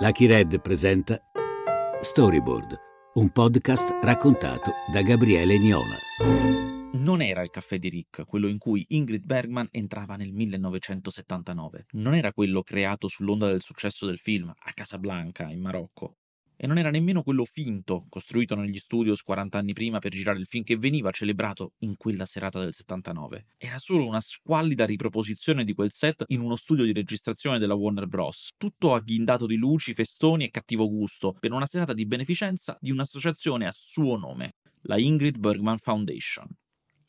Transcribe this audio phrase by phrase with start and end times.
[0.00, 1.20] Lucky Red presenta
[2.00, 2.78] Storyboard,
[3.14, 5.96] un podcast raccontato da Gabriele Niola.
[6.92, 11.86] Non era il caffè di Rick, quello in cui Ingrid Bergman entrava nel 1979.
[11.94, 16.17] Non era quello creato sull'onda del successo del film, a Casablanca, in Marocco
[16.60, 20.46] e non era nemmeno quello finto, costruito negli studios 40 anni prima per girare il
[20.46, 23.46] film che veniva celebrato in quella serata del 79.
[23.56, 28.08] Era solo una squallida riproposizione di quel set in uno studio di registrazione della Warner
[28.08, 28.48] Bros.
[28.56, 33.64] Tutto agghindato di luci, festoni e cattivo gusto, per una serata di beneficenza di un'associazione
[33.64, 36.48] a suo nome, la Ingrid Bergman Foundation.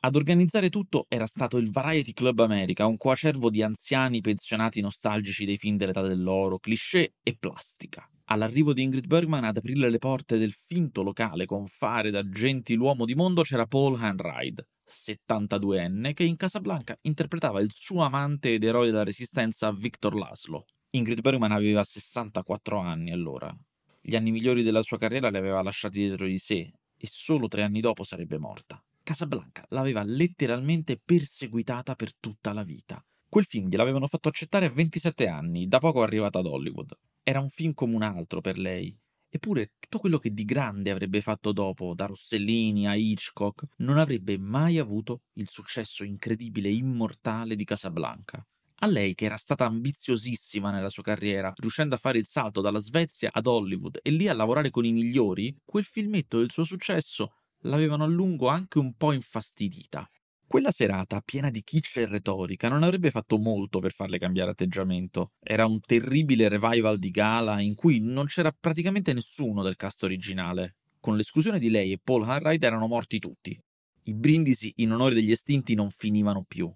[0.01, 5.43] Ad organizzare tutto era stato il Variety Club America, un coacervo di anziani pensionati nostalgici
[5.43, 8.07] dei film dell'età dell'oro, cliché e plastica.
[8.31, 13.05] All'arrivo di Ingrid Bergman ad aprire le porte del finto locale con fare da gentiluomo
[13.05, 18.85] di mondo c'era Paul Hanride, 72enne, che in Casablanca interpretava il suo amante ed eroe
[18.85, 20.65] della resistenza Victor Laszlo.
[20.91, 23.51] Ingrid Bergman aveva 64 anni allora.
[23.99, 27.63] Gli anni migliori della sua carriera li aveva lasciati dietro di sé e solo tre
[27.63, 28.79] anni dopo sarebbe morta.
[29.01, 33.03] Casablanca l'aveva letteralmente perseguitata per tutta la vita.
[33.29, 36.97] Quel film gliel'avevano fatto accettare a 27 anni, da poco arrivata ad Hollywood.
[37.21, 38.97] Era un film come un altro per lei.
[39.29, 44.39] Eppure tutto quello che di grande avrebbe fatto dopo, da Rossellini a Hitchcock, non avrebbe
[44.39, 48.43] mai avuto il successo incredibile e immortale di Casablanca.
[48.81, 52.79] A lei, che era stata ambiziosissima nella sua carriera, riuscendo a fare il salto dalla
[52.79, 57.33] Svezia ad Hollywood e lì a lavorare con i migliori, quel filmetto del suo successo
[57.63, 60.09] l'avevano a lungo anche un po' infastidita.
[60.49, 65.33] Quella serata, piena di kitsch e retorica, non avrebbe fatto molto per farle cambiare atteggiamento.
[65.39, 70.77] Era un terribile revival di gala in cui non c'era praticamente nessuno del cast originale.
[70.99, 73.61] Con l'esclusione di lei e Paul Hanride erano morti tutti.
[74.05, 76.67] I brindisi in onore degli estinti non finivano più.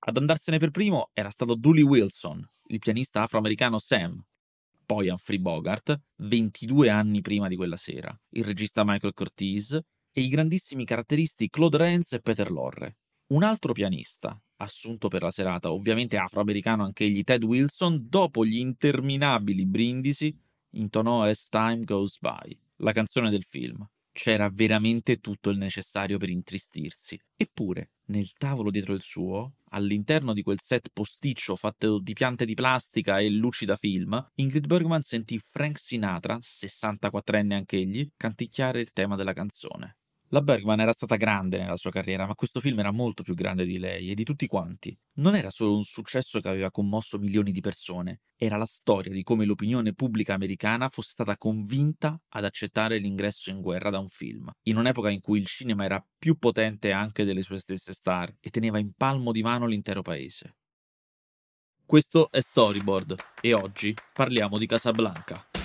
[0.00, 4.22] Ad andarsene per primo era stato Dooley Wilson, il pianista afroamericano Sam,
[4.84, 10.28] poi Humphrey Bogart, 22 anni prima di quella sera, il regista Michael Curtiz e i
[10.28, 12.96] grandissimi caratteristi Claude Rains e Peter Lorre.
[13.28, 19.66] Un altro pianista, assunto per la serata, ovviamente afroamericano anch'egli, Ted Wilson, dopo gli interminabili
[19.66, 20.32] brindisi,
[20.74, 23.84] intonò As Time Goes By, la canzone del film.
[24.12, 27.20] C'era veramente tutto il necessario per intristirsi.
[27.36, 32.54] Eppure, nel tavolo dietro il suo, all'interno di quel set posticcio fatto di piante di
[32.54, 39.16] plastica e luci da film, Ingrid Bergman sentì Frank Sinatra, 64enne anch'egli, canticchiare il tema
[39.16, 39.96] della canzone.
[40.30, 43.64] La Bergman era stata grande nella sua carriera, ma questo film era molto più grande
[43.64, 44.96] di lei e di tutti quanti.
[45.18, 49.22] Non era solo un successo che aveva commosso milioni di persone, era la storia di
[49.22, 54.50] come l'opinione pubblica americana fosse stata convinta ad accettare l'ingresso in guerra da un film,
[54.62, 58.50] in un'epoca in cui il cinema era più potente anche delle sue stesse star e
[58.50, 60.56] teneva in palmo di mano l'intero paese.
[61.86, 65.55] Questo è Storyboard e oggi parliamo di Casablanca.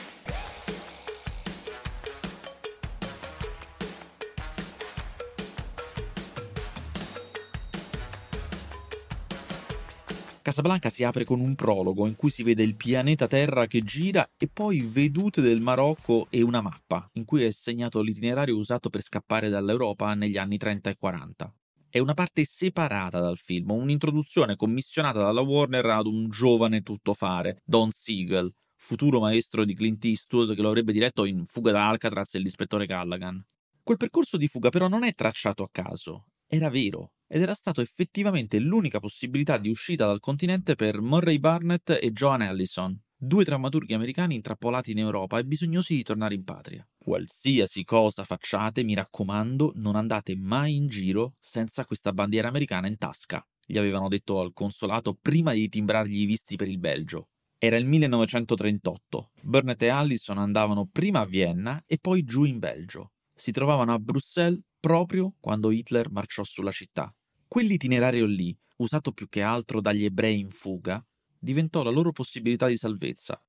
[10.51, 14.29] Casablanca si apre con un prologo in cui si vede il pianeta Terra che gira
[14.37, 19.01] e poi vedute del Marocco e una mappa in cui è segnato l'itinerario usato per
[19.01, 21.55] scappare dall'Europa negli anni 30 e 40.
[21.89, 27.89] È una parte separata dal film, un'introduzione commissionata dalla Warner ad un giovane tuttofare, Don
[27.89, 32.39] Siegel, futuro maestro di Clint Eastwood che lo avrebbe diretto in Fuga da Alcatraz e
[32.39, 33.41] l'ispettore Callaghan.
[33.81, 37.79] Quel percorso di fuga però non è tracciato a caso, era vero, ed era stato
[37.79, 43.93] effettivamente l'unica possibilità di uscita dal continente per Murray Barnett e Joan Allison, due drammaturghi
[43.93, 46.85] americani intrappolati in Europa e bisognosi di tornare in patria.
[46.97, 52.97] Qualsiasi cosa facciate, mi raccomando, non andate mai in giro senza questa bandiera americana in
[52.97, 57.29] tasca, gli avevano detto al consolato prima di timbrargli i visti per il Belgio.
[57.57, 59.31] Era il 1938.
[59.43, 63.13] Burnett e Allison andavano prima a Vienna e poi giù in Belgio.
[63.33, 67.15] Si trovavano a Bruxelles proprio quando Hitler marciò sulla città.
[67.53, 71.05] Quell'itinerario lì, usato più che altro dagli ebrei in fuga,
[71.37, 73.43] diventò la loro possibilità di salvezza.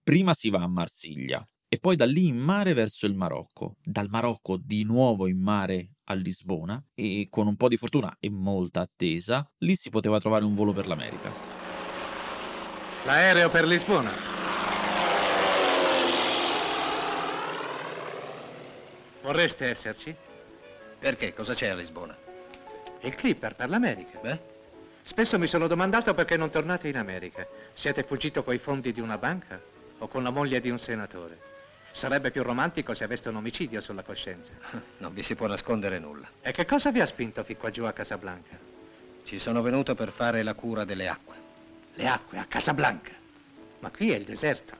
[0.00, 4.06] Prima si va a Marsiglia e poi da lì in mare verso il Marocco, dal
[4.10, 8.82] Marocco di nuovo in mare a Lisbona e con un po' di fortuna e molta
[8.82, 11.34] attesa, lì si poteva trovare un volo per l'America.
[13.06, 14.12] L'aereo per Lisbona.
[19.20, 20.14] Vorreste esserci?
[21.00, 21.34] Perché?
[21.34, 22.27] Cosa c'è a Lisbona?
[23.00, 24.18] Il Clipper per l'America.
[24.20, 24.56] Beh?
[25.04, 27.46] Spesso mi sono domandato perché non tornate in America.
[27.74, 29.60] Siete fuggito coi fondi di una banca
[29.98, 31.46] o con la moglie di un senatore?
[31.92, 34.52] Sarebbe più romantico se aveste un omicidio sulla coscienza.
[34.98, 36.28] Non vi si può nascondere nulla.
[36.42, 38.58] E che cosa vi ha spinto fin qua giù a Casablanca?
[39.24, 41.34] Ci sono venuto per fare la cura delle acque.
[41.94, 43.12] Le acque a Casablanca.
[43.80, 44.74] Ma qui è il deserto.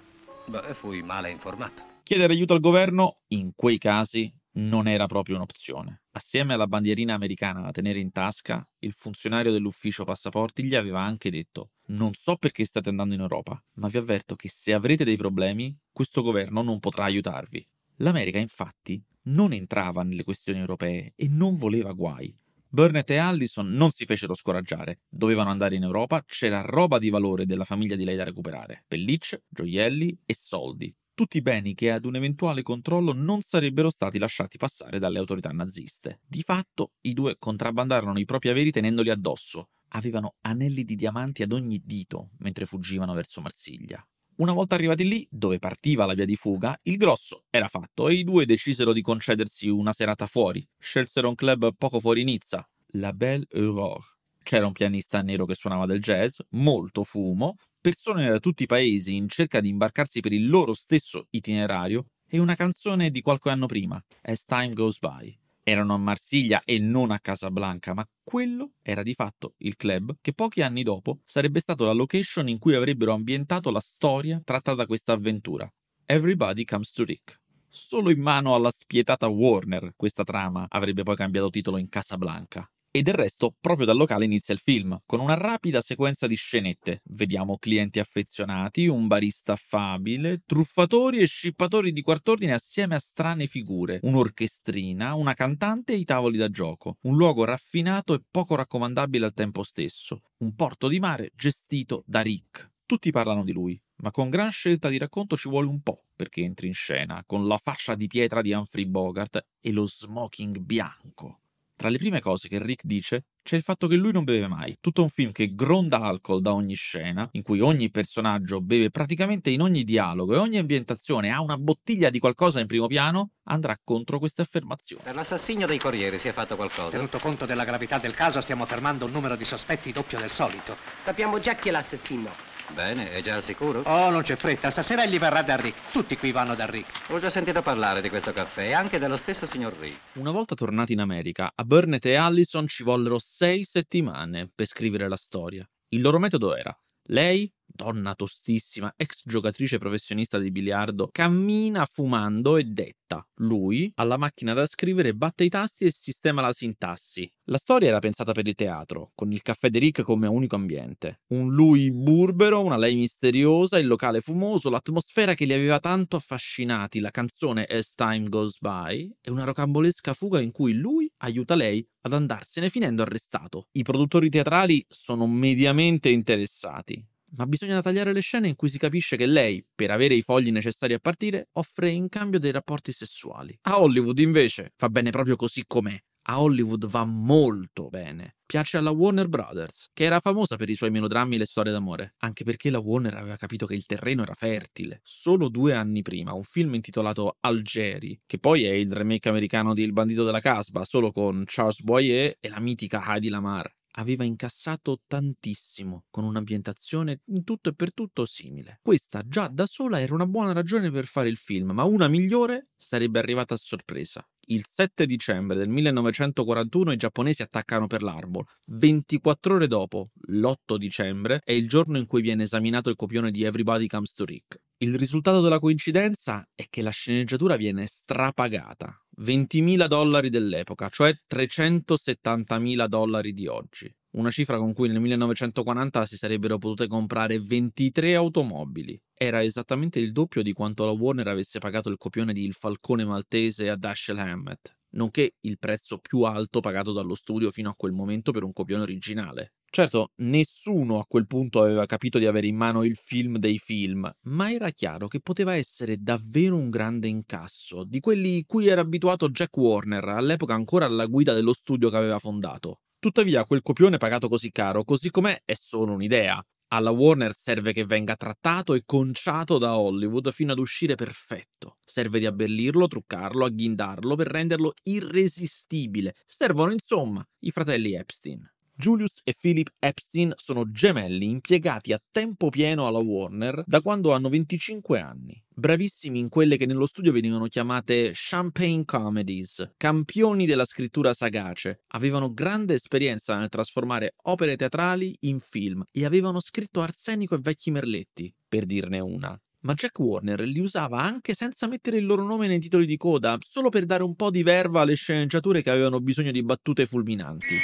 [0.46, 1.82] Beh, fui male informato.
[2.02, 6.02] Chiedere aiuto al governo, in quei casi, non era proprio un'opzione.
[6.12, 11.30] Assieme alla bandierina americana da tenere in tasca, il funzionario dell'ufficio passaporti gli aveva anche
[11.30, 15.16] detto non so perché state andando in Europa, ma vi avverto che se avrete dei
[15.16, 17.66] problemi, questo governo non potrà aiutarvi.
[17.98, 22.36] L'America, infatti, non entrava nelle questioni europee e non voleva guai.
[22.70, 25.00] Burnett e Allison non si fecero scoraggiare.
[25.08, 29.44] Dovevano andare in Europa, c'era roba di valore della famiglia di lei da recuperare: pellicce,
[29.48, 35.00] gioielli e soldi tutti beni che ad un eventuale controllo non sarebbero stati lasciati passare
[35.00, 36.20] dalle autorità naziste.
[36.24, 39.70] Di fatto, i due contrabbandarono i propri averi tenendoli addosso.
[39.88, 44.00] Avevano anelli di diamanti ad ogni dito mentre fuggivano verso Marsiglia.
[44.36, 48.14] Una volta arrivati lì, dove partiva la via di fuga, il grosso era fatto e
[48.14, 50.64] i due decisero di concedersi una serata fuori.
[50.78, 54.04] Scelsero un club poco fuori Nizza, la Belle Aurore.
[54.40, 59.16] C'era un pianista nero che suonava del jazz, molto fumo, persone da tutti i paesi
[59.16, 63.66] in cerca di imbarcarsi per il loro stesso itinerario e una canzone di qualche anno
[63.66, 65.36] prima, As Time Goes By.
[65.62, 70.32] Erano a Marsiglia e non a Casablanca, ma quello era di fatto il club che
[70.32, 74.86] pochi anni dopo sarebbe stato la location in cui avrebbero ambientato la storia tratta da
[74.86, 75.70] questa avventura.
[76.06, 77.40] Everybody Comes to Rick.
[77.68, 82.66] Solo in mano alla spietata Warner questa trama avrebbe poi cambiato titolo in Casablanca.
[82.98, 87.02] E del resto, proprio dal locale inizia il film, con una rapida sequenza di scenette.
[87.04, 94.00] Vediamo clienti affezionati, un barista affabile, truffatori e scippatori di quart'ordine assieme a strane figure,
[94.02, 96.96] un'orchestrina, una cantante e i tavoli da gioco.
[97.02, 100.22] Un luogo raffinato e poco raccomandabile al tempo stesso.
[100.38, 102.68] Un porto di mare gestito da Rick.
[102.84, 106.40] Tutti parlano di lui, ma con gran scelta di racconto ci vuole un po' perché
[106.40, 111.42] entri in scena, con la faccia di pietra di Humphrey Bogart e lo smoking bianco.
[111.78, 114.76] Tra le prime cose che Rick dice c'è il fatto che lui non beve mai.
[114.80, 119.50] Tutto un film che gronda alcol da ogni scena, in cui ogni personaggio beve praticamente
[119.50, 123.76] in ogni dialogo e ogni ambientazione ha una bottiglia di qualcosa in primo piano, andrà
[123.84, 125.04] contro queste affermazioni.
[125.04, 126.90] Per l'assassinio dei corrieri si è fatto qualcosa?
[126.90, 130.76] Tenuto conto della gravità del caso, stiamo fermando un numero di sospetti doppio del solito.
[131.04, 132.57] Sappiamo già chi è l'assassino.
[132.74, 133.82] Bene, è già al sicuro?
[133.82, 135.90] Oh, non c'è fretta, stasera egli verrà da Rick.
[135.92, 137.10] Tutti qui vanno da Rick.
[137.10, 139.98] Ho già sentito parlare di questo caffè e anche dello stesso signor Rick.
[140.14, 145.08] Una volta tornati in America, a Burnett e Allison ci vollero sei settimane per scrivere
[145.08, 145.68] la storia.
[145.88, 146.76] Il loro metodo era
[147.10, 153.24] lei donna tostissima, ex giocatrice professionista di biliardo, cammina fumando e detta.
[153.36, 157.30] Lui, alla macchina da scrivere, batte i tasti e sistema la sintassi.
[157.44, 161.20] La storia era pensata per il teatro, con il caffè di Rick come unico ambiente.
[161.28, 166.98] Un lui burbero, una lei misteriosa, il locale fumoso, l'atmosfera che li aveva tanto affascinati,
[166.98, 171.86] la canzone As Time Goes By e una rocambolesca fuga in cui lui aiuta lei
[172.02, 173.68] ad andarsene finendo arrestato.
[173.72, 177.02] I produttori teatrali sono mediamente interessati
[177.36, 180.50] ma bisogna tagliare le scene in cui si capisce che lei, per avere i fogli
[180.50, 183.58] necessari a partire, offre in cambio dei rapporti sessuali.
[183.62, 185.98] A Hollywood, invece, fa bene proprio così com'è.
[186.30, 188.36] A Hollywood va molto bene.
[188.44, 192.14] Piace alla Warner Brothers, che era famosa per i suoi melodrammi e le storie d'amore,
[192.18, 195.00] anche perché la Warner aveva capito che il terreno era fertile.
[195.02, 199.82] Solo due anni prima, un film intitolato Algeri, che poi è il remake americano di
[199.82, 205.02] Il bandito della Casbah, solo con Charles Boyer e la mitica Heidi Lamar, aveva incassato
[205.06, 208.80] tantissimo, con un'ambientazione in tutto e per tutto simile.
[208.82, 212.68] Questa già da sola era una buona ragione per fare il film, ma una migliore
[212.76, 214.26] sarebbe arrivata a sorpresa.
[214.50, 218.46] Il 7 dicembre del 1941 i giapponesi attaccano per l'Arbor.
[218.70, 223.42] 24 ore dopo, l'8 dicembre, è il giorno in cui viene esaminato il copione di
[223.42, 224.58] Everybody Comes to Rick.
[224.78, 228.98] Il risultato della coincidenza è che la sceneggiatura viene strapagata.
[229.20, 233.94] 20.000 dollari dell'epoca, cioè 370.000 dollari di oggi.
[234.12, 238.98] Una cifra con cui nel 1940 si sarebbero potute comprare 23 automobili.
[239.20, 243.04] Era esattamente il doppio di quanto la Warner avesse pagato il copione di Il Falcone
[243.04, 247.90] Maltese a Dashiell Hammett, nonché il prezzo più alto pagato dallo studio fino a quel
[247.90, 249.54] momento per un copione originale.
[249.68, 254.08] Certo, nessuno a quel punto aveva capito di avere in mano il film dei film,
[254.26, 259.30] ma era chiaro che poteva essere davvero un grande incasso, di quelli cui era abituato
[259.30, 262.82] Jack Warner, all'epoca ancora alla guida dello studio che aveva fondato.
[263.00, 266.40] Tuttavia, quel copione pagato così caro, così com'è, è solo un'idea.
[266.70, 271.76] Alla Warner serve che venga trattato e conciato da Hollywood fino ad uscire perfetto.
[271.82, 276.14] Serve di abbellirlo, truccarlo, agghindarlo per renderlo irresistibile.
[276.26, 278.46] Servono, insomma, i fratelli Epstein.
[278.80, 284.28] Julius e Philip Epstein sono gemelli impiegati a tempo pieno alla Warner da quando hanno
[284.28, 285.42] 25 anni.
[285.52, 291.80] Bravissimi in quelle che nello studio venivano chiamate champagne comedies, campioni della scrittura sagace.
[291.88, 297.72] Avevano grande esperienza nel trasformare opere teatrali in film e avevano scritto Arsenico e Vecchi
[297.72, 299.36] Merletti, per dirne una.
[299.62, 303.36] ma Jack Warner li usava anche senza mettere il loro nome nei titoli di coda,
[303.40, 307.56] solo per dare un po' di verva alle sceneggiature che avevano bisogno di battute fulminanti.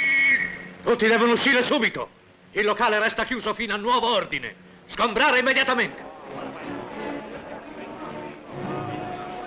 [0.85, 2.09] Tutti devono uscire subito.
[2.51, 4.53] Il locale resta chiuso fino a nuovo ordine.
[4.85, 6.03] Sgombrare immediatamente.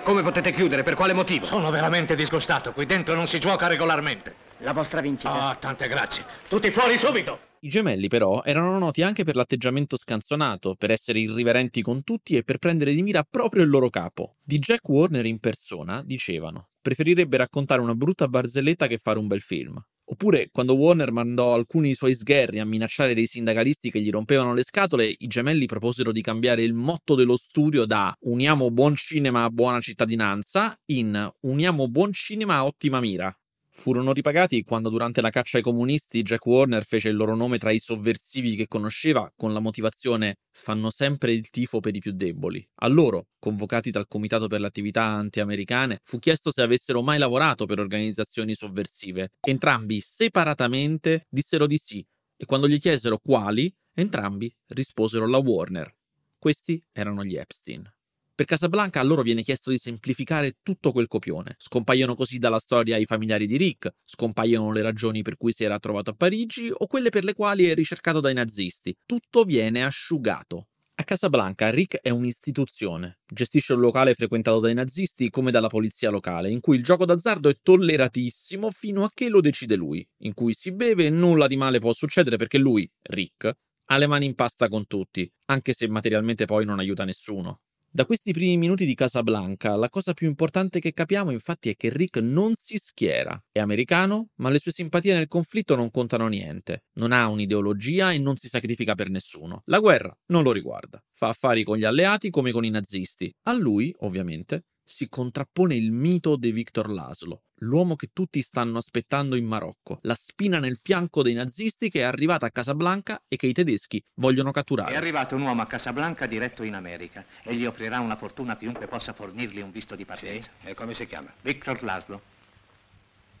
[0.03, 0.83] Come potete chiudere?
[0.83, 1.45] Per quale motivo?
[1.45, 2.73] Sono veramente disgustato.
[2.73, 4.35] Qui dentro non si gioca regolarmente.
[4.57, 5.31] La vostra vincita.
[5.31, 6.25] Ah, tante grazie.
[6.49, 7.39] Tutti fuori subito.
[7.61, 12.43] I gemelli, però, erano noti anche per l'atteggiamento scanzonato, per essere irriverenti con tutti e
[12.43, 14.35] per prendere di mira proprio il loro capo.
[14.43, 19.41] Di Jack Warner in persona dicevano: preferirebbe raccontare una brutta barzelletta che fare un bel
[19.41, 19.81] film.
[20.11, 24.63] Oppure, quando Warner mandò alcuni suoi sgherri a minacciare dei sindacalisti che gli rompevano le
[24.63, 29.49] scatole, i gemelli proposero di cambiare il motto dello studio da Uniamo buon cinema a
[29.49, 33.38] buona cittadinanza in Uniamo buon cinema a ottima mira.
[33.79, 37.71] Furono ripagati quando durante la caccia ai comunisti Jack Warner fece il loro nome tra
[37.71, 42.67] i sovversivi che conosceva con la motivazione fanno sempre il tifo per i più deboli.
[42.81, 47.65] A loro, convocati dal Comitato per le attività anti-americane, fu chiesto se avessero mai lavorato
[47.65, 49.29] per organizzazioni sovversive.
[49.39, 52.05] Entrambi separatamente dissero di sì
[52.35, 55.95] e quando gli chiesero quali, entrambi risposero la Warner.
[56.37, 57.89] Questi erano gli Epstein.
[58.39, 61.55] Per Casablanca a loro viene chiesto di semplificare tutto quel copione.
[61.57, 65.77] Scompaiono così dalla storia i familiari di Rick, scompaiono le ragioni per cui si era
[65.77, 68.95] trovato a Parigi o quelle per le quali è ricercato dai nazisti.
[69.05, 70.69] Tutto viene asciugato.
[70.95, 76.49] A Casablanca Rick è un'istituzione, gestisce un locale frequentato dai nazisti come dalla polizia locale,
[76.49, 80.53] in cui il gioco d'azzardo è tolleratissimo fino a che lo decide lui, in cui
[80.53, 83.51] si beve e nulla di male può succedere perché lui, Rick,
[83.87, 87.63] ha le mani in pasta con tutti, anche se materialmente poi non aiuta nessuno.
[87.91, 91.89] Da questi primi minuti di Casablanca, la cosa più importante che capiamo infatti è che
[91.89, 93.43] Rick non si schiera.
[93.51, 96.85] È americano, ma le sue simpatie nel conflitto non contano niente.
[96.93, 99.63] Non ha un'ideologia e non si sacrifica per nessuno.
[99.65, 101.03] La guerra non lo riguarda.
[101.13, 103.33] Fa affari con gli alleati come con i nazisti.
[103.47, 109.35] A lui, ovviamente, si contrappone il mito di Victor Laszlo, l'uomo che tutti stanno aspettando
[109.35, 113.47] in Marocco, la spina nel fianco dei nazisti che è arrivata a Casablanca e che
[113.47, 114.93] i tedeschi vogliono catturare.
[114.93, 118.57] È arrivato un uomo a Casablanca diretto in America e gli offrirà una fortuna a
[118.57, 120.49] chiunque possa fornirgli un visto di partenza.
[120.61, 121.31] Sì, e come si chiama?
[121.41, 122.21] Victor Laszlo.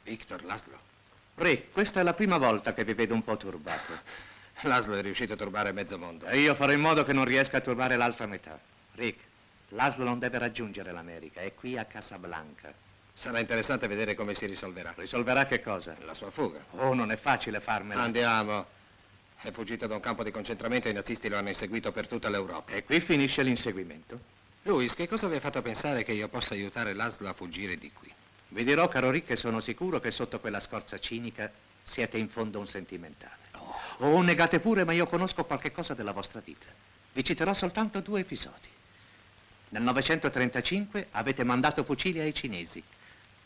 [0.03, 0.79] Victor Laszlo.
[1.35, 3.93] Rick, questa è la prima volta che vi vedo un po' turbato.
[4.61, 6.25] Laszlo è riuscito a turbare mezzo mondo.
[6.25, 8.59] E io farò in modo che non riesca a turbare l'altra metà.
[8.93, 9.28] Rick,
[9.69, 12.73] Laszlo non deve raggiungere l'America, è qui a Casablanca.
[13.13, 14.93] Sarà interessante vedere come si risolverà.
[14.95, 15.95] Risolverà che cosa?
[16.05, 16.63] La sua fuga.
[16.71, 18.01] Oh, non è facile farmela.
[18.01, 18.65] Andiamo.
[19.41, 22.29] È fuggito da un campo di concentramento e i nazisti lo hanno inseguito per tutta
[22.29, 22.71] l'Europa.
[22.71, 24.19] E qui finisce l'inseguimento.
[24.63, 27.91] Luis, che cosa vi ha fatto pensare che io possa aiutare Laszlo a fuggire di
[27.91, 28.11] qui?
[28.49, 31.51] Vi dirò, caro Rick, che sono sicuro che sotto quella scorza cinica
[31.83, 33.47] siete in fondo un sentimentale.
[33.97, 36.65] Oh, negate pure, ma io conosco qualche cosa della vostra vita.
[37.11, 38.77] Vi citerò soltanto due episodi.
[39.69, 42.81] Nel 935 avete mandato fucili ai cinesi.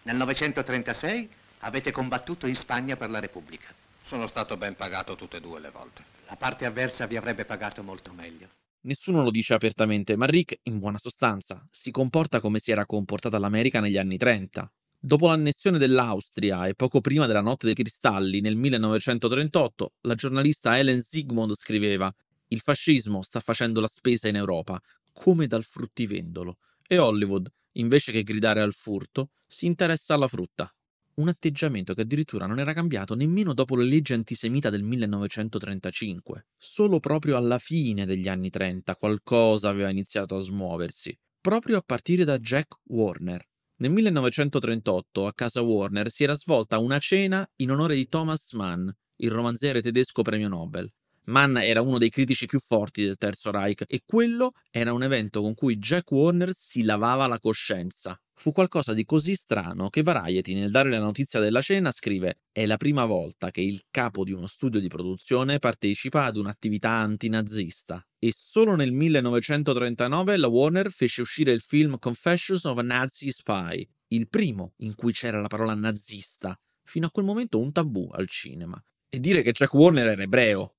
[0.04, 3.68] Nel 936 avete combattuto in Spagna per la Repubblica.
[4.02, 6.04] Sono stato ben pagato tutte e due le volte.
[6.28, 8.48] La parte avversa vi avrebbe pagato molto meglio.
[8.82, 13.38] Nessuno lo dice apertamente, ma Rick, in buona sostanza, si comporta come si era comportata
[13.38, 14.72] l'America negli anni 30.
[15.00, 21.02] Dopo l'annessione dell'Austria e poco prima della Notte dei Cristalli nel 1938, la giornalista Helen
[21.02, 22.14] Zygmunt scriveva
[22.48, 24.80] Il fascismo sta facendo la spesa in Europa,
[25.14, 30.74] come dal fruttivendolo, e Hollywood, invece che gridare al furto, si interessa alla frutta.
[31.16, 36.48] Un atteggiamento che addirittura non era cambiato nemmeno dopo le leggi antisemita del 1935.
[36.58, 42.24] Solo proprio alla fine degli anni 30 qualcosa aveva iniziato a smuoversi, proprio a partire
[42.24, 43.48] da Jack Warner.
[43.76, 48.90] Nel 1938 a casa Warner si era svolta una cena in onore di Thomas Mann,
[49.18, 50.92] il romanziere tedesco premio Nobel.
[51.26, 55.42] Mann era uno dei critici più forti del Terzo Reich e quello era un evento
[55.42, 58.20] con cui Jack Warner si lavava la coscienza.
[58.36, 62.66] Fu qualcosa di così strano che Variety, nel dare la notizia della cena, scrive: È
[62.66, 68.06] la prima volta che il capo di uno studio di produzione partecipa ad un'attività antinazista.
[68.20, 73.88] E solo nel 1939 la Warner fece uscire il film Confessions of a Nazi Spy,
[74.08, 76.60] il primo in cui c'era la parola nazista.
[76.86, 78.82] Fino a quel momento un tabù al cinema.
[79.08, 80.76] E dire che Jack Warner era ebreo,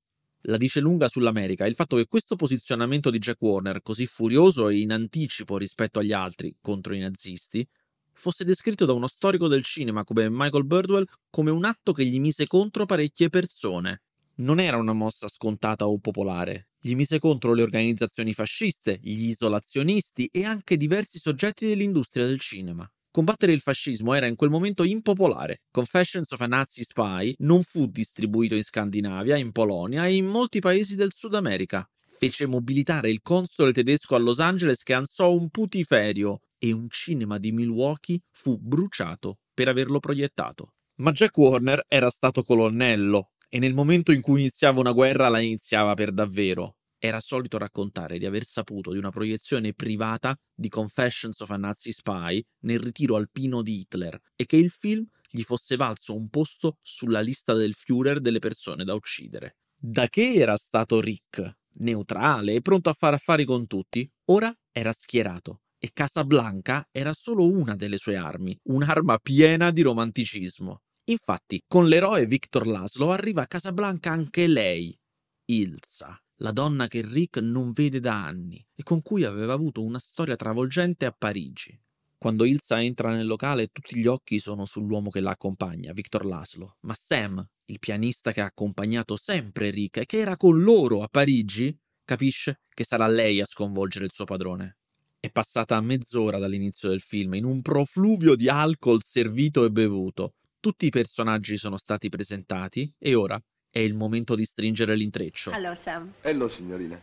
[0.47, 4.79] la dice lunga sull'America il fatto che questo posizionamento di Jack Warner, così furioso e
[4.79, 7.67] in anticipo rispetto agli altri contro i nazisti,
[8.13, 12.21] fosse descritto da uno storico del cinema come Michael Birdwell come un atto che gli
[12.21, 14.03] mise contro parecchie persone.
[14.37, 20.29] Non era una mossa scontata o popolare, gli mise contro le organizzazioni fasciste, gli isolazionisti
[20.31, 22.89] e anche diversi soggetti dell'industria del cinema.
[23.15, 25.61] Combattere il fascismo era in quel momento impopolare.
[25.71, 30.59] Confessions of a Nazi Spy non fu distribuito in Scandinavia, in Polonia e in molti
[30.59, 31.89] paesi del Sud America.
[32.19, 37.39] fece mobilitare il console tedesco a Los Angeles che ansò un putiferio e un cinema
[37.39, 40.73] di Milwaukee fu bruciato per averlo proiettato.
[40.97, 45.39] Ma Jack Warner era stato colonnello e nel momento in cui iniziava una guerra la
[45.39, 46.79] iniziava per davvero.
[47.05, 51.93] Era solito raccontare di aver saputo di una proiezione privata di Confessions of a Nazi
[51.93, 56.79] Spy nel ritiro alpino di Hitler e che il film gli fosse valso un posto
[56.81, 59.59] sulla lista del Führer delle persone da uccidere.
[59.77, 64.95] Da che era stato Rick, neutrale e pronto a fare affari con tutti, ora era
[64.95, 70.81] schierato e Casablanca era solo una delle sue armi, un'arma piena di romanticismo.
[71.11, 74.99] Infatti, con l'eroe Victor Laszlo arriva a Casablanca anche lei,
[75.47, 79.99] Ilsa, la donna che Rick non vede da anni e con cui aveva avuto una
[79.99, 81.79] storia travolgente a Parigi.
[82.19, 86.79] Quando Ilsa entra nel locale tutti gli occhi sono sull'uomo che la accompagna, Victor Laszlo,
[86.81, 91.09] ma Sam, il pianista che ha accompagnato sempre Rick e che era con loro a
[91.09, 94.79] Parigi, capisce che sarà lei a sconvolgere il suo padrone.
[95.21, 100.35] È passata mezz'ora dall'inizio del film in un profluvio di alcol servito e bevuto.
[100.61, 103.43] Tutti i personaggi sono stati presentati e ora
[103.75, 105.51] è il momento di stringere l'intreccio.
[105.51, 106.13] Hello, Sam.
[106.21, 106.97] Hello, signorina.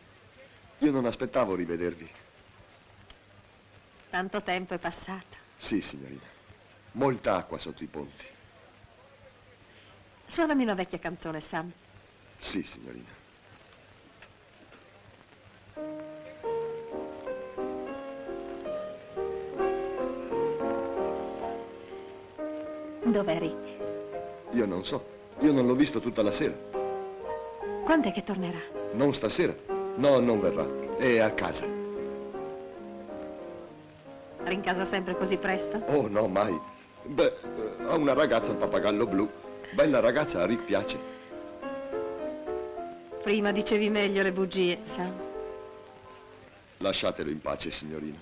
[0.77, 2.09] Io non aspettavo rivedervi.
[4.09, 5.35] Tanto tempo è passato.
[5.57, 6.21] Sì, signorina.
[6.93, 8.23] Molta acqua sotto i ponti.
[10.27, 11.69] Suonami una vecchia canzone, Sam.
[12.39, 13.09] Sì, signorina.
[23.03, 24.53] Dov'è Rick?
[24.53, 25.19] Io non so.
[25.41, 26.53] Io non l'ho visto tutta la sera.
[27.83, 28.59] Quando è che tornerà?
[28.93, 29.55] Non stasera.
[29.95, 30.67] No, non verrà.
[30.97, 31.65] È a casa.
[34.43, 35.81] Rincasa sempre così presto?
[35.87, 36.59] Oh, no, mai.
[37.03, 39.29] Beh, eh, ha una ragazza, il pappagallo blu.
[39.73, 40.99] Bella ragazza, a Rick piace.
[43.23, 45.13] Prima dicevi meglio le bugie, Sam.
[46.77, 48.17] Lasciatelo in pace, signorina.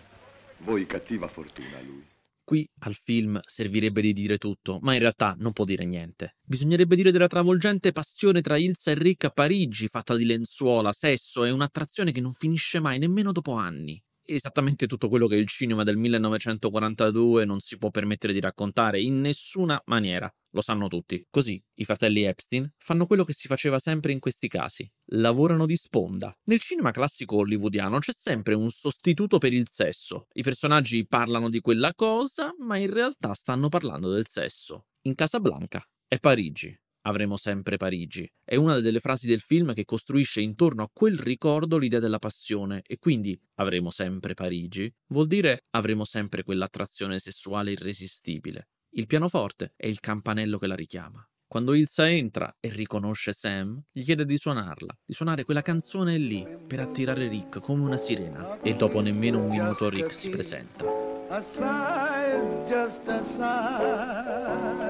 [0.58, 2.06] Voi cattiva fortuna a lui.
[2.50, 6.38] Qui al film servirebbe di dire tutto, ma in realtà non può dire niente.
[6.42, 11.46] Bisognerebbe dire della travolgente passione tra Ilsa e Rick a Parigi, fatta di lenzuola, sesso
[11.46, 14.02] e un'attrazione che non finisce mai nemmeno dopo anni
[14.36, 19.22] esattamente tutto quello che il cinema del 1942 non si può permettere di raccontare in
[19.22, 20.32] nessuna maniera.
[20.52, 21.26] Lo sanno tutti.
[21.30, 24.90] Così i fratelli Epstein fanno quello che si faceva sempre in questi casi.
[25.12, 26.36] Lavorano di sponda.
[26.46, 30.28] Nel cinema classico hollywoodiano c'è sempre un sostituto per il sesso.
[30.34, 34.86] I personaggi parlano di quella cosa, ma in realtà stanno parlando del sesso.
[35.04, 38.30] In Casablanca è Parigi avremo sempre Parigi.
[38.44, 42.82] È una delle frasi del film che costruisce intorno a quel ricordo l'idea della passione
[42.86, 48.70] e quindi avremo sempre Parigi vuol dire avremo sempre quell'attrazione sessuale irresistibile.
[48.92, 51.24] Il pianoforte è il campanello che la richiama.
[51.48, 56.46] Quando Ilsa entra e riconosce Sam, gli chiede di suonarla, di suonare quella canzone lì
[56.68, 60.86] per attirare Rick come una sirena e dopo nemmeno un minuto Rick si presenta.
[61.30, 64.89] A sigh, just a sigh.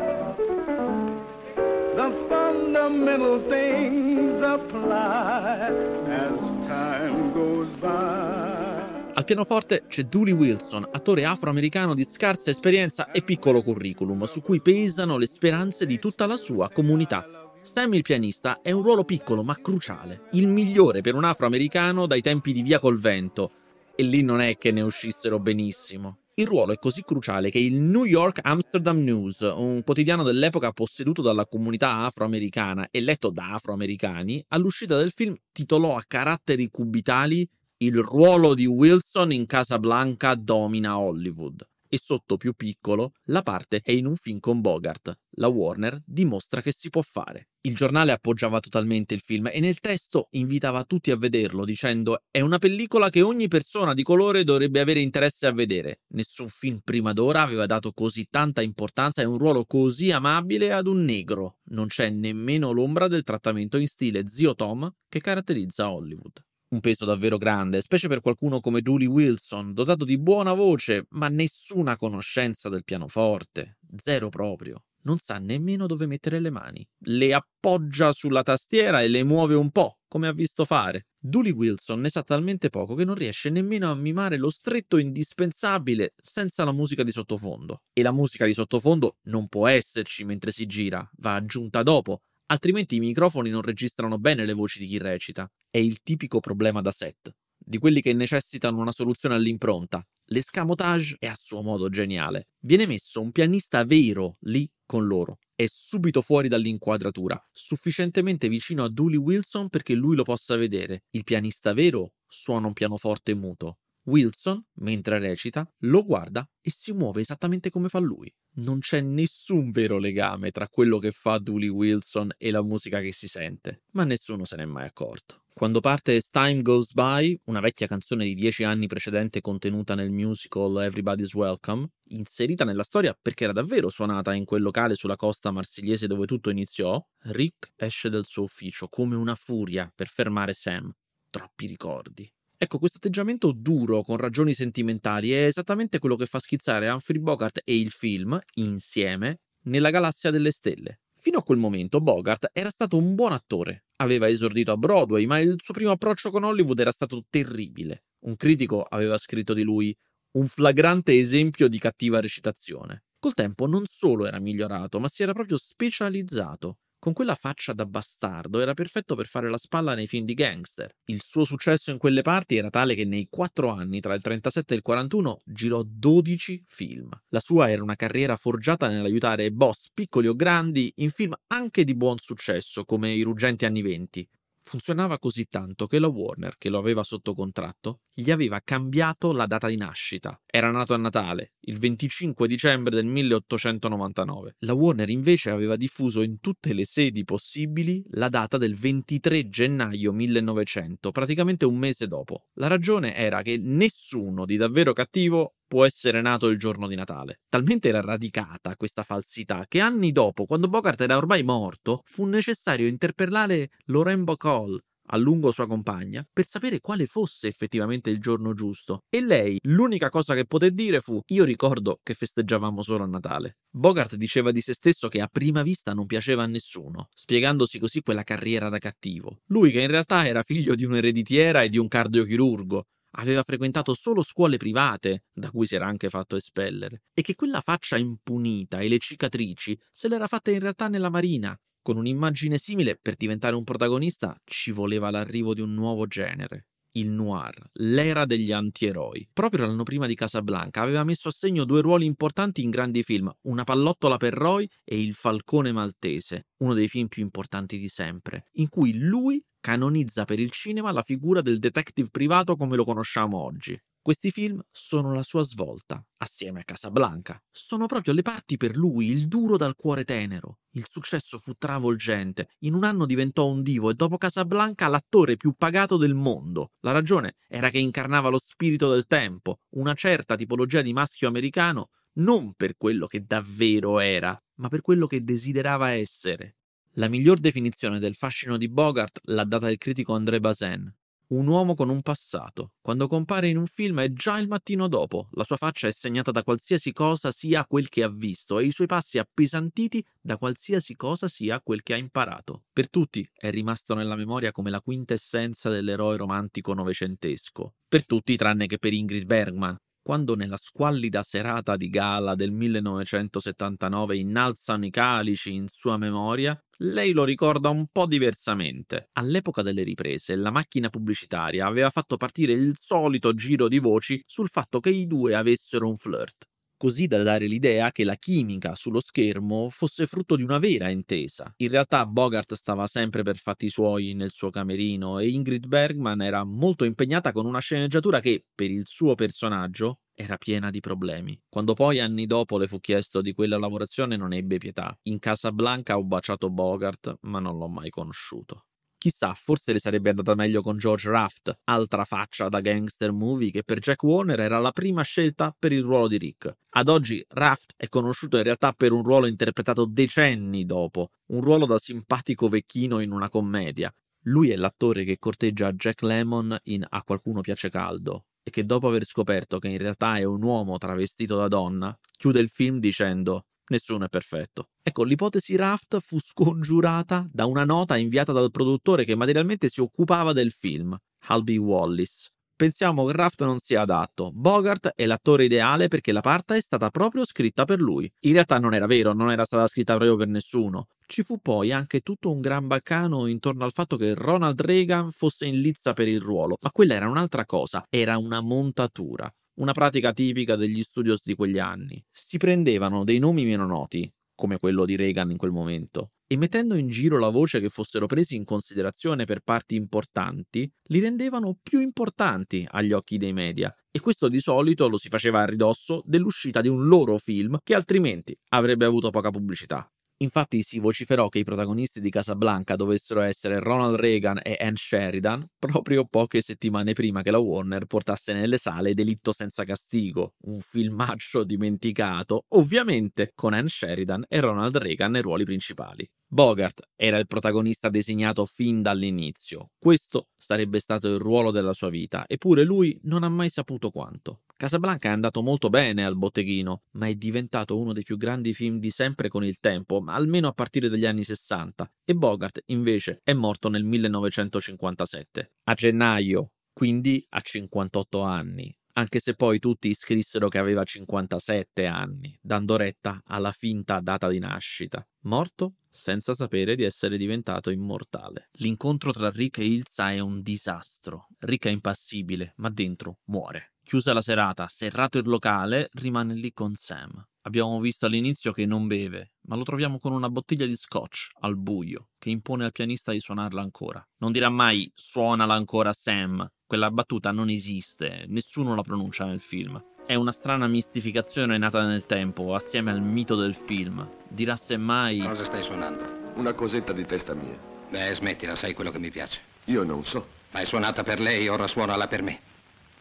[2.28, 5.72] Fundamental things apply
[6.08, 9.12] as time goes by.
[9.14, 14.62] Al pianoforte c'è Dooley Wilson, attore afroamericano di scarsa esperienza e piccolo curriculum, su cui
[14.62, 17.28] pesano le speranze di tutta la sua comunità.
[17.62, 22.22] Sam il pianista è un ruolo piccolo ma cruciale, il migliore per un afroamericano dai
[22.22, 23.52] tempi di Via col Vento,
[23.96, 26.19] e lì non è che ne uscissero benissimo.
[26.40, 31.22] Il ruolo è così cruciale che il New York Amsterdam News, un quotidiano dell'epoca posseduto
[31.22, 37.46] dalla comunità afroamericana e letto da afroamericani, all'uscita del film titolò a caratteri cubitali
[37.80, 43.92] Il ruolo di Wilson in Casablanca domina Hollywood e sotto più piccolo la parte è
[43.92, 45.14] in un film con Bogart.
[45.32, 47.50] La Warner dimostra che si può fare.
[47.62, 52.40] Il giornale appoggiava totalmente il film e nel testo invitava tutti a vederlo dicendo è
[52.40, 56.02] una pellicola che ogni persona di colore dovrebbe avere interesse a vedere.
[56.14, 60.88] Nessun film prima d'ora aveva dato così tanta importanza e un ruolo così amabile ad
[60.88, 61.58] un negro.
[61.72, 67.06] Non c'è nemmeno l'ombra del trattamento in stile zio Tom che caratterizza Hollywood un peso
[67.06, 72.70] davvero grande, specie per qualcuno come Dooley Wilson, dotato di buona voce, ma nessuna conoscenza
[72.70, 74.84] del pianoforte, zero proprio.
[75.02, 76.86] Non sa nemmeno dove mettere le mani.
[77.06, 81.08] Le appoggia sulla tastiera e le muove un po', come ha visto fare.
[81.18, 86.14] Dooley Wilson ne sa talmente poco che non riesce nemmeno a mimare lo stretto indispensabile
[86.22, 87.84] senza la musica di sottofondo.
[87.94, 92.96] E la musica di sottofondo non può esserci mentre si gira, va aggiunta dopo, altrimenti
[92.96, 95.50] i microfoni non registrano bene le voci di chi recita.
[95.70, 100.06] È il tipico problema da set, di quelli che necessitano una soluzione all'impronta.
[100.26, 102.50] L'escamotage è a suo modo geniale.
[102.60, 105.40] Viene messo un pianista vero lì con loro.
[105.56, 111.04] È subito fuori dall'inquadratura, sufficientemente vicino a Dooley Wilson perché lui lo possa vedere.
[111.12, 113.80] Il pianista vero suona un pianoforte muto.
[114.10, 118.34] Wilson, mentre recita, lo guarda e si muove esattamente come fa lui.
[118.56, 123.14] Non c'è nessun vero legame tra quello che fa Dooley Wilson e la musica che
[123.14, 125.44] si sente, ma nessuno se n'è mai accorto.
[125.54, 130.10] Quando parte As Time Goes By, una vecchia canzone di dieci anni precedente contenuta nel
[130.10, 135.52] musical Everybody's Welcome, inserita nella storia perché era davvero suonata in quel locale sulla costa
[135.52, 140.92] marsigliese dove tutto iniziò, Rick esce dal suo ufficio come una furia per fermare Sam.
[141.30, 142.32] Troppi ricordi.
[142.62, 147.62] Ecco, questo atteggiamento duro con ragioni sentimentali è esattamente quello che fa schizzare Humphrey Bogart
[147.64, 151.00] e il film, insieme, nella galassia delle stelle.
[151.16, 155.40] Fino a quel momento Bogart era stato un buon attore, aveva esordito a Broadway, ma
[155.40, 158.04] il suo primo approccio con Hollywood era stato terribile.
[158.26, 159.96] Un critico aveva scritto di lui
[160.32, 163.06] un flagrante esempio di cattiva recitazione.
[163.20, 166.80] Col tempo non solo era migliorato, ma si era proprio specializzato.
[167.00, 170.94] Con quella faccia da bastardo era perfetto per fare la spalla nei film di gangster.
[171.06, 174.74] Il suo successo in quelle parti era tale che nei quattro anni tra il 37
[174.74, 177.10] e il 41 girò 12 film.
[177.30, 181.96] La sua era una carriera forgiata nell'aiutare boss piccoli o grandi in film anche di
[181.96, 184.30] buon successo come I ruggenti anni 20,
[184.62, 189.46] Funzionava così tanto che la Warner, che lo aveva sotto contratto, gli aveva cambiato la
[189.46, 190.40] data di nascita.
[190.46, 194.58] Era nato a Natale, il 25 dicembre del 1899.
[194.60, 200.12] La Warner invece aveva diffuso in tutte le sedi possibili la data del 23 gennaio
[200.12, 202.48] 1900, praticamente un mese dopo.
[202.54, 207.42] La ragione era che nessuno di davvero cattivo può essere nato il giorno di Natale.
[207.48, 212.88] Talmente era radicata questa falsità che anni dopo, quando Bogart era ormai morto, fu necessario
[212.88, 214.80] interpellare Lorraine Bacall,
[215.12, 219.04] a lungo sua compagna, per sapere quale fosse effettivamente il giorno giusto.
[219.10, 223.58] E lei, l'unica cosa che poté dire fu: Io ricordo che festeggiavamo solo a Natale.
[223.70, 228.02] Bogart diceva di se stesso che a prima vista non piaceva a nessuno, spiegandosi così
[228.02, 229.42] quella carriera da cattivo.
[229.48, 234.22] Lui, che in realtà era figlio di un'ereditiera e di un cardiochirurgo, aveva frequentato solo
[234.22, 238.90] scuole private, da cui si era anche fatto espellere, e che quella faccia impunita e
[238.90, 241.58] le cicatrici se l'era fatta in realtà nella marina.
[241.82, 246.68] Con un'immagine simile, per diventare un protagonista ci voleva l'arrivo di un nuovo genere.
[247.00, 249.30] Il noir, l'era degli antieroi.
[249.32, 253.32] Proprio l'anno prima di Casablanca aveva messo a segno due ruoli importanti in grandi film,
[253.44, 258.46] Una pallottola per Roy e Il falcone maltese, uno dei film più importanti di sempre,
[258.54, 263.38] in cui lui canonizza per il cinema la figura del detective privato come lo conosciamo
[263.38, 263.80] oggi.
[264.02, 267.38] Questi film sono la sua svolta, assieme a Casablanca.
[267.52, 270.60] Sono proprio le parti per lui, il duro dal cuore tenero.
[270.72, 272.50] Il successo fu travolgente.
[272.60, 276.72] In un anno diventò un divo e dopo Casablanca l'attore più pagato del mondo.
[276.80, 281.90] La ragione era che incarnava lo spirito del tempo, una certa tipologia di maschio americano,
[282.14, 286.56] non per quello che davvero era, ma per quello che desiderava essere.
[286.94, 290.92] La miglior definizione del fascino di Bogart l'ha data il critico André Bazin.
[291.32, 292.72] Un uomo con un passato.
[292.82, 296.32] Quando compare in un film è già il mattino dopo, la sua faccia è segnata
[296.32, 300.96] da qualsiasi cosa sia quel che ha visto e i suoi passi appesantiti da qualsiasi
[300.96, 302.64] cosa sia quel che ha imparato.
[302.74, 307.76] Per tutti è rimasto nella memoria come la quintessenza dell'eroe romantico novecentesco.
[307.88, 309.78] Per tutti tranne che per Ingrid Bergman,
[310.10, 317.12] quando nella squallida serata di gala del 1979 innalzano i calici in sua memoria, lei
[317.12, 319.10] lo ricorda un po' diversamente.
[319.14, 324.50] All'epoca delle riprese, la macchina pubblicitaria aveva fatto partire il solito giro di voci sul
[324.50, 326.49] fatto che i due avessero un flirt
[326.80, 331.54] così da dare l'idea che la chimica sullo schermo fosse frutto di una vera intesa.
[331.58, 336.46] In realtà Bogart stava sempre per fatti suoi nel suo camerino e Ingrid Bergman era
[336.46, 341.38] molto impegnata con una sceneggiatura che, per il suo personaggio, era piena di problemi.
[341.50, 344.98] Quando poi anni dopo le fu chiesto di quella lavorazione non ebbe pietà.
[345.04, 348.69] In Casablanca ho baciato Bogart, ma non l'ho mai conosciuto.
[349.00, 353.64] Chissà, forse le sarebbe andata meglio con George Raft, altra faccia da gangster movie che
[353.64, 356.54] per Jack Warner era la prima scelta per il ruolo di Rick.
[356.72, 361.66] Ad oggi Raft è conosciuto in realtà per un ruolo interpretato decenni dopo, un ruolo
[361.66, 363.90] da simpatico vecchino in una commedia.
[364.24, 368.90] Lui è l'attore che corteggia Jack Lemmon in A qualcuno piace caldo e che dopo
[368.90, 373.46] aver scoperto che in realtà è un uomo travestito da donna, chiude il film dicendo
[373.70, 374.70] nessuno è perfetto.
[374.82, 380.34] Ecco, l'ipotesi Raft fu scongiurata da una nota inviata dal produttore che materialmente si occupava
[380.34, 382.32] del film, Halby Wallis.
[382.56, 384.32] Pensiamo che Raft non sia adatto.
[384.34, 388.12] Bogart è l'attore ideale perché la parte è stata proprio scritta per lui.
[388.26, 390.88] In realtà non era vero, non era stata scritta proprio per nessuno.
[391.06, 395.46] Ci fu poi anche tutto un gran baccano intorno al fatto che Ronald Reagan fosse
[395.46, 400.14] in lizza per il ruolo, ma quella era un'altra cosa, era una montatura una pratica
[400.14, 402.04] tipica degli studios di quegli anni.
[402.10, 406.76] Si prendevano dei nomi meno noti, come quello di Reagan in quel momento, e mettendo
[406.76, 411.82] in giro la voce che fossero presi in considerazione per parti importanti, li rendevano più
[411.82, 416.62] importanti agli occhi dei media, e questo di solito lo si faceva a ridosso dell'uscita
[416.62, 419.92] di un loro film che altrimenti avrebbe avuto poca pubblicità.
[420.22, 425.48] Infatti si vociferò che i protagonisti di Casablanca dovessero essere Ronald Reagan e Anne Sheridan
[425.58, 431.46] proprio poche settimane prima che la Warner portasse nelle sale Delitto senza castigo, un filmaccio
[431.46, 436.06] dimenticato, ovviamente con Anne Sheridan e Ronald Reagan nei ruoli principali.
[436.32, 439.72] Bogart era il protagonista designato fin dall'inizio.
[439.80, 444.42] Questo sarebbe stato il ruolo della sua vita, eppure lui non ha mai saputo quanto.
[444.56, 448.78] Casablanca è andato molto bene al botteghino, ma è diventato uno dei più grandi film
[448.78, 453.34] di sempre con il tempo, almeno a partire dagli anni 60, e Bogart invece è
[453.34, 460.58] morto nel 1957, a gennaio, quindi a 58 anni, anche se poi tutti scrissero che
[460.58, 465.06] aveva 57 anni, dando retta alla finta data di nascita.
[465.22, 468.50] Morto senza sapere di essere diventato immortale.
[468.54, 471.28] L'incontro tra Rick e Ilsa è un disastro.
[471.40, 473.74] Rick è impassibile, ma dentro muore.
[473.82, 477.26] Chiusa la serata, serrato il locale, rimane lì con Sam.
[477.44, 481.58] Abbiamo visto all'inizio che non beve, ma lo troviamo con una bottiglia di scotch al
[481.58, 484.06] buio, che impone al pianista di suonarla ancora.
[484.18, 486.48] Non dirà mai suonala ancora Sam.
[486.70, 489.84] Quella battuta non esiste, nessuno la pronuncia nel film.
[490.06, 494.08] È una strana mistificazione nata nel tempo, assieme al mito del film.
[494.28, 495.18] Dirà semmai...
[495.18, 496.06] Cosa stai suonando?
[496.36, 497.58] Una cosetta di testa mia.
[497.90, 499.40] Beh, smettila, sai quello che mi piace.
[499.64, 500.28] Io non so.
[500.52, 502.40] L'hai suonata per lei, ora suonala per me.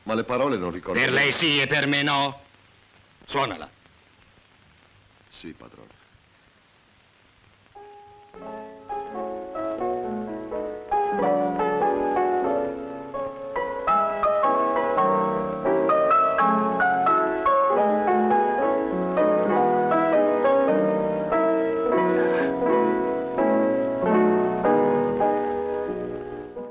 [0.05, 0.99] Ma le parole non ricordo.
[0.99, 2.41] Per lei sì e per me no.
[3.27, 3.69] Suonala.
[5.29, 5.97] Sì, padrone.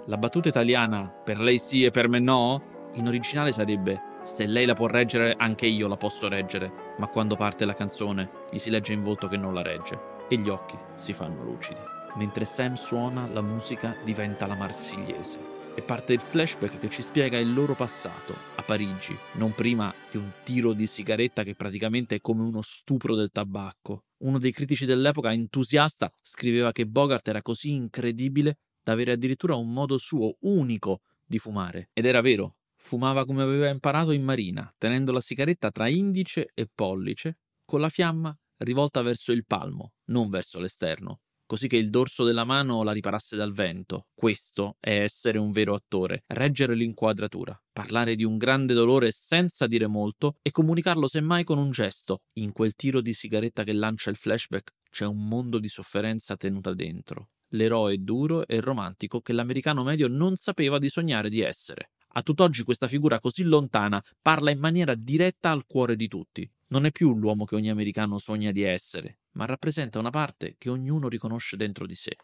[0.09, 4.65] La battuta italiana per lei sì e per me no, in originale sarebbe se lei
[4.65, 8.69] la può reggere anche io la posso reggere, ma quando parte la canzone gli si
[8.69, 11.81] legge in volto che non la regge e gli occhi si fanno lucidi.
[12.15, 17.37] Mentre Sam suona la musica diventa la marsigliese e parte il flashback che ci spiega
[17.37, 22.21] il loro passato a Parigi, non prima di un tiro di sigaretta che praticamente è
[22.21, 24.05] come uno stupro del tabacco.
[24.19, 29.73] Uno dei critici dell'epoca, entusiasta, scriveva che Bogart era così incredibile da avere addirittura un
[29.73, 31.89] modo suo unico di fumare.
[31.91, 36.69] Ed era vero, fumava come aveva imparato in marina, tenendo la sigaretta tra indice e
[36.73, 42.23] pollice, con la fiamma rivolta verso il palmo, non verso l'esterno, così che il dorso
[42.23, 44.07] della mano la riparasse dal vento.
[44.15, 49.87] Questo è essere un vero attore, reggere l'inquadratura, parlare di un grande dolore senza dire
[49.87, 52.21] molto e comunicarlo semmai con un gesto.
[52.35, 56.73] In quel tiro di sigaretta che lancia il flashback c'è un mondo di sofferenza tenuta
[56.73, 61.91] dentro l'eroe duro e romantico che l'americano medio non sapeva di sognare di essere.
[62.17, 66.49] A tutt'oggi questa figura così lontana parla in maniera diretta al cuore di tutti.
[66.69, 70.69] Non è più l'uomo che ogni americano sogna di essere, ma rappresenta una parte che
[70.69, 72.15] ognuno riconosce dentro di sé.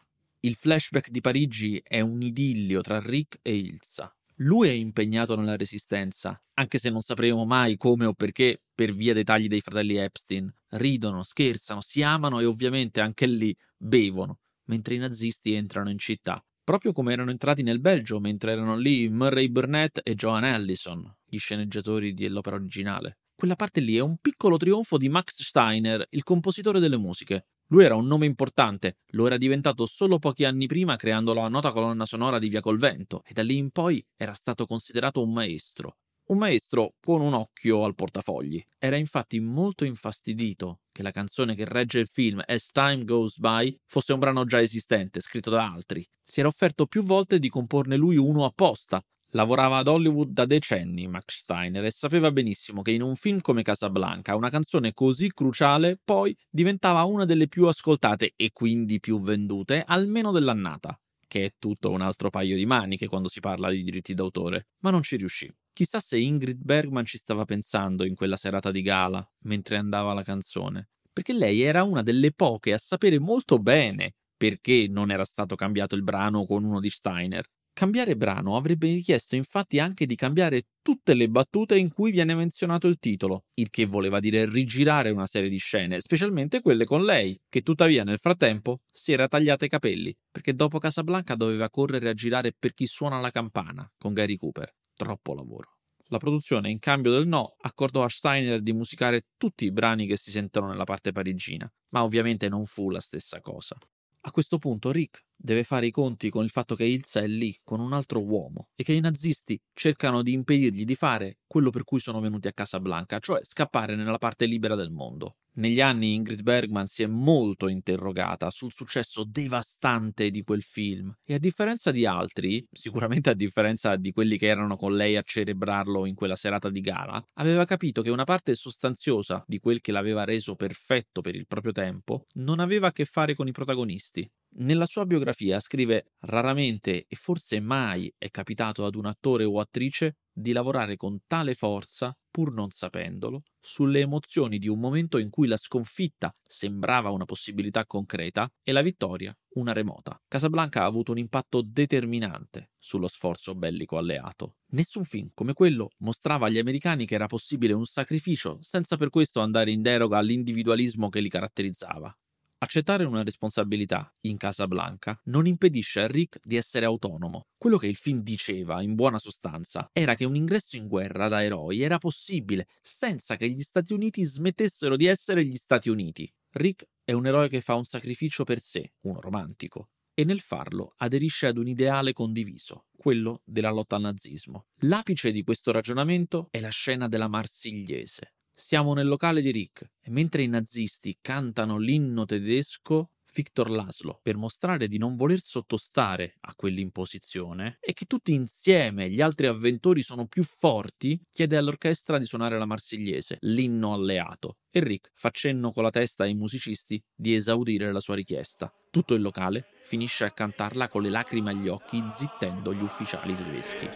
[0.42, 4.14] Il flashback di Parigi è un idillio tra Rick e Ilsa.
[4.38, 9.14] Lui è impegnato nella resistenza, anche se non sapremo mai come o perché per via
[9.14, 10.52] dei tagli dei fratelli Epstein.
[10.70, 16.44] Ridono, scherzano, si amano e ovviamente anche lì bevono mentre i nazisti entrano in città,
[16.64, 21.38] proprio come erano entrati nel Belgio mentre erano lì Murray Burnett e Joan Allison, gli
[21.38, 23.18] sceneggiatori dell'opera originale.
[23.36, 27.48] Quella parte lì è un piccolo trionfo di Max Steiner, il compositore delle musiche.
[27.68, 31.72] Lui era un nome importante, lo era diventato solo pochi anni prima creando la nota
[31.72, 35.34] colonna sonora di Via col Vento e da lì in poi era stato considerato un
[35.34, 35.98] maestro.
[36.26, 38.64] Un maestro con un occhio al portafogli.
[38.78, 43.76] Era infatti molto infastidito che la canzone che regge il film As Time Goes By
[43.86, 46.08] fosse un brano già esistente, scritto da altri.
[46.24, 49.04] Si era offerto più volte di comporne lui uno apposta.
[49.32, 53.64] Lavorava ad Hollywood da decenni Max Steiner e sapeva benissimo che in un film come
[53.64, 59.84] Casablanca una canzone così cruciale poi diventava una delle più ascoltate e quindi più vendute
[59.86, 60.96] almeno dell'annata,
[61.28, 64.92] che è tutto un altro paio di maniche quando si parla di diritti d'autore, ma
[64.92, 65.52] non ci riuscì.
[65.74, 70.22] Chissà se Ingrid Bergman ci stava pensando in quella serata di gala, mentre andava la
[70.22, 75.56] canzone, perché lei era una delle poche a sapere molto bene perché non era stato
[75.56, 77.44] cambiato il brano con uno di Steiner.
[77.74, 82.86] Cambiare brano avrebbe richiesto infatti anche di cambiare tutte le battute in cui viene menzionato
[82.86, 87.40] il titolo, il che voleva dire rigirare una serie di scene, specialmente quelle con lei,
[87.50, 92.14] che tuttavia nel frattempo si era tagliata i capelli, perché dopo Casablanca doveva correre a
[92.14, 95.78] girare per chi suona la campana con Gary Cooper troppo lavoro.
[96.08, 100.18] La produzione, in cambio del no, accordò a Steiner di musicare tutti i brani che
[100.18, 103.78] si sentono nella parte parigina, ma ovviamente non fu la stessa cosa.
[104.26, 107.58] A questo punto Rick deve fare i conti con il fatto che Ilsa è lì
[107.64, 111.84] con un altro uomo e che i nazisti cercano di impedirgli di fare quello per
[111.84, 115.36] cui sono venuti a Casablanca, cioè scappare nella parte libera del mondo.
[115.58, 121.36] Negli anni Ingrid Bergman si è molto interrogata sul successo devastante di quel film e
[121.36, 126.08] a differenza di altri, sicuramente a differenza di quelli che erano con lei a cerebrarlo
[126.08, 130.24] in quella serata di gala, aveva capito che una parte sostanziosa di quel che l'aveva
[130.24, 134.86] reso perfetto per il proprio tempo non aveva a che fare con i protagonisti, nella
[134.86, 140.52] sua biografia scrive raramente e forse mai è capitato ad un attore o attrice di
[140.52, 145.58] lavorare con tale forza, pur non sapendolo, sulle emozioni di un momento in cui la
[145.58, 150.20] sconfitta sembrava una possibilità concreta e la vittoria una remota.
[150.28, 154.58] Casablanca ha avuto un impatto determinante sullo sforzo bellico alleato.
[154.72, 159.42] Nessun film come quello mostrava agli americani che era possibile un sacrificio senza per questo
[159.42, 162.16] andare in deroga all'individualismo che li caratterizzava.
[162.64, 167.48] Accettare una responsabilità in Casablanca non impedisce a Rick di essere autonomo.
[167.58, 171.44] Quello che il film diceva, in buona sostanza, era che un ingresso in guerra da
[171.44, 176.34] eroi era possibile senza che gli Stati Uniti smettessero di essere gli Stati Uniti.
[176.52, 180.94] Rick è un eroe che fa un sacrificio per sé, uno romantico, e nel farlo
[181.00, 184.68] aderisce ad un ideale condiviso, quello della lotta al nazismo.
[184.84, 190.12] L'apice di questo ragionamento è la scena della Marsigliese, siamo nel locale di Rick e
[190.12, 196.54] mentre i nazisti cantano l'inno tedesco, Victor Laszlo, per mostrare di non voler sottostare a
[196.56, 202.60] quell'imposizione e che tutti insieme gli altri avventori sono più forti, chiede all'orchestra di suonare
[202.60, 207.92] la marsigliese, l'inno alleato, e Rick fa cenno con la testa ai musicisti di esaudire
[207.92, 208.72] la sua richiesta.
[208.92, 213.90] Tutto il locale finisce a cantarla con le lacrime agli occhi, zittendo gli ufficiali tedeschi.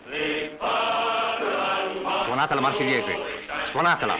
[2.26, 3.37] Suonate la marsigliese,
[3.78, 4.18] suonatela!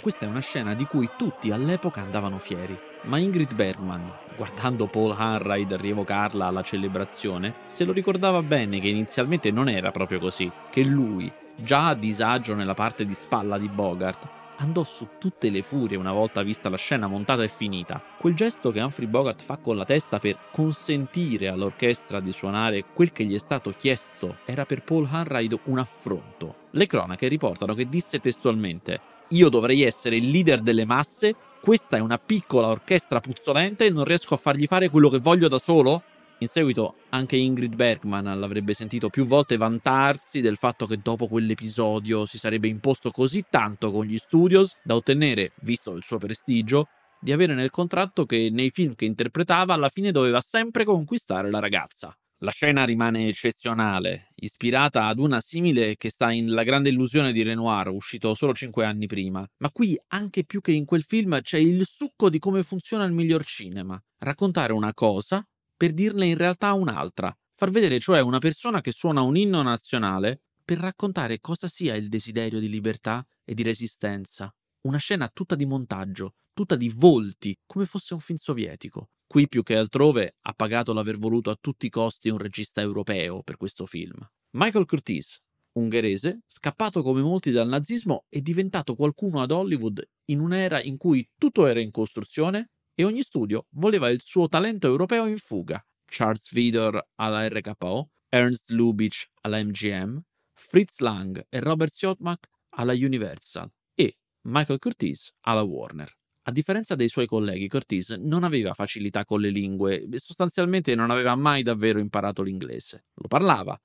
[0.00, 5.14] Questa è una scena di cui tutti all'epoca andavano fieri, ma Ingrid Bergman, guardando Paul
[5.16, 10.84] Hanraid rievocarla alla celebrazione, se lo ricordava bene che inizialmente non era proprio così, che
[10.84, 15.96] lui, già a disagio nella parte di spalla di Bogart, andò su tutte le furie
[15.96, 18.02] una volta vista la scena montata e finita.
[18.18, 23.12] Quel gesto che Humphrey Bogart fa con la testa per consentire all'orchestra di suonare quel
[23.12, 26.56] che gli è stato chiesto era per Paul Hanraid un affronto.
[26.70, 32.00] Le cronache riportano che disse testualmente io dovrei essere il leader delle masse, questa è
[32.00, 36.02] una piccola orchestra puzzolente e non riesco a fargli fare quello che voglio da solo?
[36.40, 42.26] In seguito anche Ingrid Bergman l'avrebbe sentito più volte vantarsi del fatto che dopo quell'episodio
[42.26, 47.32] si sarebbe imposto così tanto con gli studios da ottenere, visto il suo prestigio, di
[47.32, 52.14] avere nel contratto che nei film che interpretava alla fine doveva sempre conquistare la ragazza.
[52.44, 57.42] La scena rimane eccezionale, ispirata ad una simile che sta in La grande illusione di
[57.42, 59.48] Renoir, uscito solo cinque anni prima.
[59.60, 63.12] Ma qui, anche più che in quel film, c'è il succo di come funziona il
[63.12, 63.98] miglior cinema.
[64.18, 65.42] Raccontare una cosa
[65.74, 67.34] per dirne in realtà un'altra.
[67.54, 72.10] Far vedere cioè una persona che suona un inno nazionale per raccontare cosa sia il
[72.10, 74.54] desiderio di libertà e di resistenza.
[74.82, 79.08] Una scena tutta di montaggio, tutta di volti, come fosse un film sovietico.
[79.26, 83.42] Qui più che altrove ha pagato l'aver voluto a tutti i costi un regista europeo
[83.42, 84.16] per questo film.
[84.56, 85.40] Michael Curtis,
[85.72, 91.28] ungherese, scappato come molti dal nazismo, è diventato qualcuno ad Hollywood in un'era in cui
[91.36, 95.84] tutto era in costruzione e ogni studio voleva il suo talento europeo in fuga.
[96.06, 100.20] Charles Vidor alla RKO, Ernst Lubitsch alla MGM,
[100.52, 106.12] Fritz Lang e Robert Siotmak alla Universal e Michael Curtis alla Warner.
[106.46, 111.34] A differenza dei suoi colleghi, Curtis non aveva facilità con le lingue sostanzialmente non aveva
[111.34, 113.06] mai davvero imparato l'inglese.
[113.14, 113.78] Lo parlava,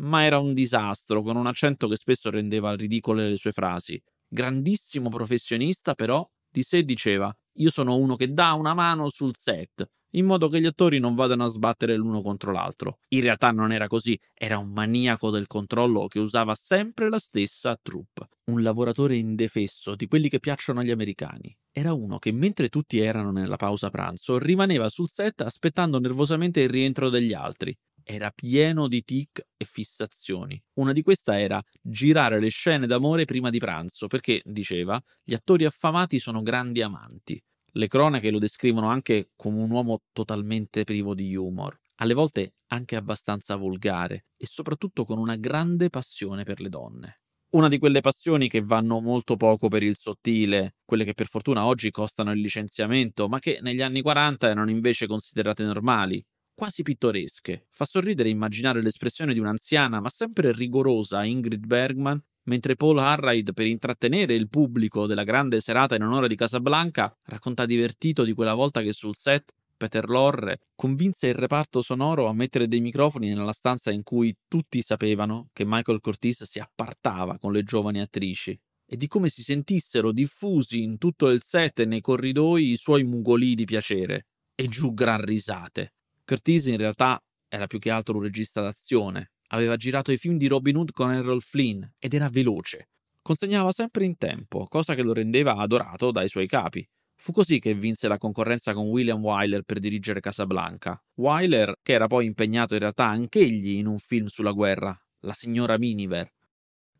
[0.00, 4.02] ma era un disastro, con un accento che spesso rendeva ridicole le sue frasi.
[4.28, 9.86] Grandissimo professionista, però, di sé diceva: Io sono uno che dà una mano sul set,
[10.12, 12.98] in modo che gli attori non vadano a sbattere l'uno contro l'altro.
[13.08, 17.78] In realtà non era così, era un maniaco del controllo che usava sempre la stessa
[17.80, 18.26] troupe.
[18.46, 21.54] Un lavoratore indefesso, di quelli che piacciono agli americani.
[21.78, 26.70] Era uno che mentre tutti erano nella pausa pranzo, rimaneva sul set aspettando nervosamente il
[26.70, 27.76] rientro degli altri.
[28.02, 30.58] Era pieno di tic e fissazioni.
[30.74, 35.66] Una di queste era girare le scene d'amore prima di pranzo, perché, diceva, gli attori
[35.66, 37.38] affamati sono grandi amanti.
[37.72, 41.78] Le cronache lo descrivono anche come un uomo totalmente privo di humor.
[41.98, 47.20] alle volte anche abbastanza volgare e soprattutto con una grande passione per le donne.
[47.50, 51.64] Una di quelle passioni che vanno molto poco per il sottile, quelle che per fortuna
[51.64, 56.22] oggi costano il licenziamento, ma che negli anni 40 erano invece considerate normali,
[56.54, 57.66] quasi pittoresche.
[57.70, 63.66] Fa sorridere immaginare l'espressione di un'anziana ma sempre rigorosa Ingrid Bergman mentre Paul Harride, per
[63.66, 68.82] intrattenere il pubblico della grande serata in onore di Casablanca, racconta divertito di quella volta
[68.82, 73.90] che sul set Peter Lorre convinse il reparto sonoro a mettere dei microfoni nella stanza
[73.90, 78.58] in cui tutti sapevano che Michael Curtis si appartava con le giovani attrici
[78.88, 83.04] e di come si sentissero diffusi in tutto il set e nei corridoi i suoi
[83.04, 85.94] mugolii di piacere e giù gran risate.
[86.24, 89.32] Curtis in realtà era più che altro un regista d'azione.
[89.48, 92.88] Aveva girato i film di Robin Hood con Errol Flynn ed era veloce.
[93.22, 96.86] Consegnava sempre in tempo, cosa che lo rendeva adorato dai suoi capi.
[97.18, 101.02] Fu così che vinse la concorrenza con William Wyler per dirigere Casablanca.
[101.14, 105.78] Wyler, che era poi impegnato in realtà anch'egli in un film sulla guerra, La signora
[105.78, 106.30] Miniver.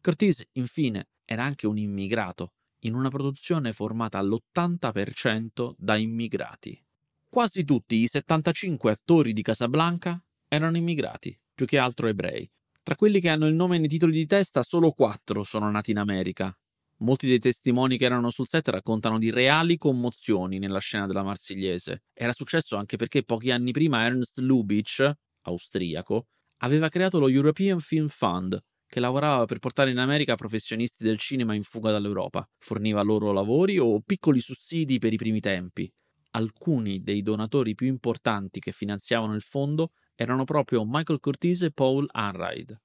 [0.01, 6.83] Curtis, infine, era anche un immigrato, in una produzione formata all'80% da immigrati.
[7.29, 12.51] Quasi tutti i 75 attori di Casablanca erano immigrati, più che altro ebrei.
[12.83, 15.99] Tra quelli che hanno il nome nei titoli di testa, solo quattro sono nati in
[15.99, 16.57] America,
[17.01, 22.05] Molti dei testimoni che erano sul set raccontano di reali commozioni nella scena della Marsigliese.
[22.15, 25.11] Era successo anche perché pochi anni prima Ernst Lubitsch,
[25.43, 26.29] austriaco,
[26.59, 31.55] aveva creato lo European Film Fund, che lavorava per portare in America professionisti del cinema
[31.55, 32.49] in fuga dall'Europa.
[32.59, 35.93] Forniva loro lavori o piccoli sussidi per i primi tempi.
[36.31, 42.07] Alcuni dei donatori più importanti che finanziavano il fondo erano proprio Michael Curtis e Paul
[42.11, 42.81] Anride.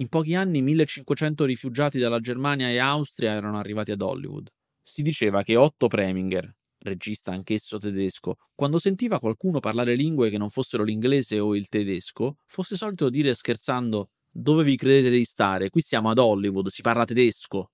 [0.00, 4.50] In pochi anni 1500 rifugiati dalla Germania e Austria erano arrivati ad Hollywood.
[4.80, 10.48] Si diceva che Otto Preminger, regista anch'esso tedesco, quando sentiva qualcuno parlare lingue che non
[10.48, 15.68] fossero l'inglese o il tedesco, fosse solito dire scherzando dove vi credete di stare?
[15.68, 17.70] Qui siamo ad Hollywood, si parla tedesco.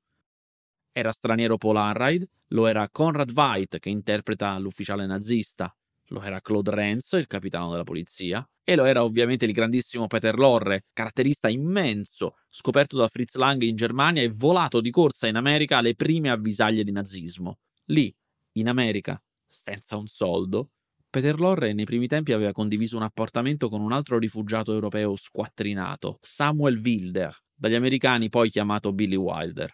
[0.90, 5.72] Era straniero Paul Arride, lo era Conrad Veidt che interpreta l'ufficiale nazista,
[6.08, 10.36] lo era Claude Renz, il capitano della polizia, e lo era ovviamente il grandissimo Peter
[10.38, 15.78] Lorre, caratterista immenso, scoperto da Fritz Lang in Germania e volato di corsa in America
[15.78, 17.58] alle prime avvisaglie di nazismo.
[17.86, 18.14] Lì,
[18.52, 20.70] in America, senza un soldo,
[21.08, 26.18] Peter Lorre nei primi tempi aveva condiviso un appartamento con un altro rifugiato europeo squattrinato,
[26.20, 29.72] Samuel Wilder, dagli americani poi chiamato Billy Wilder.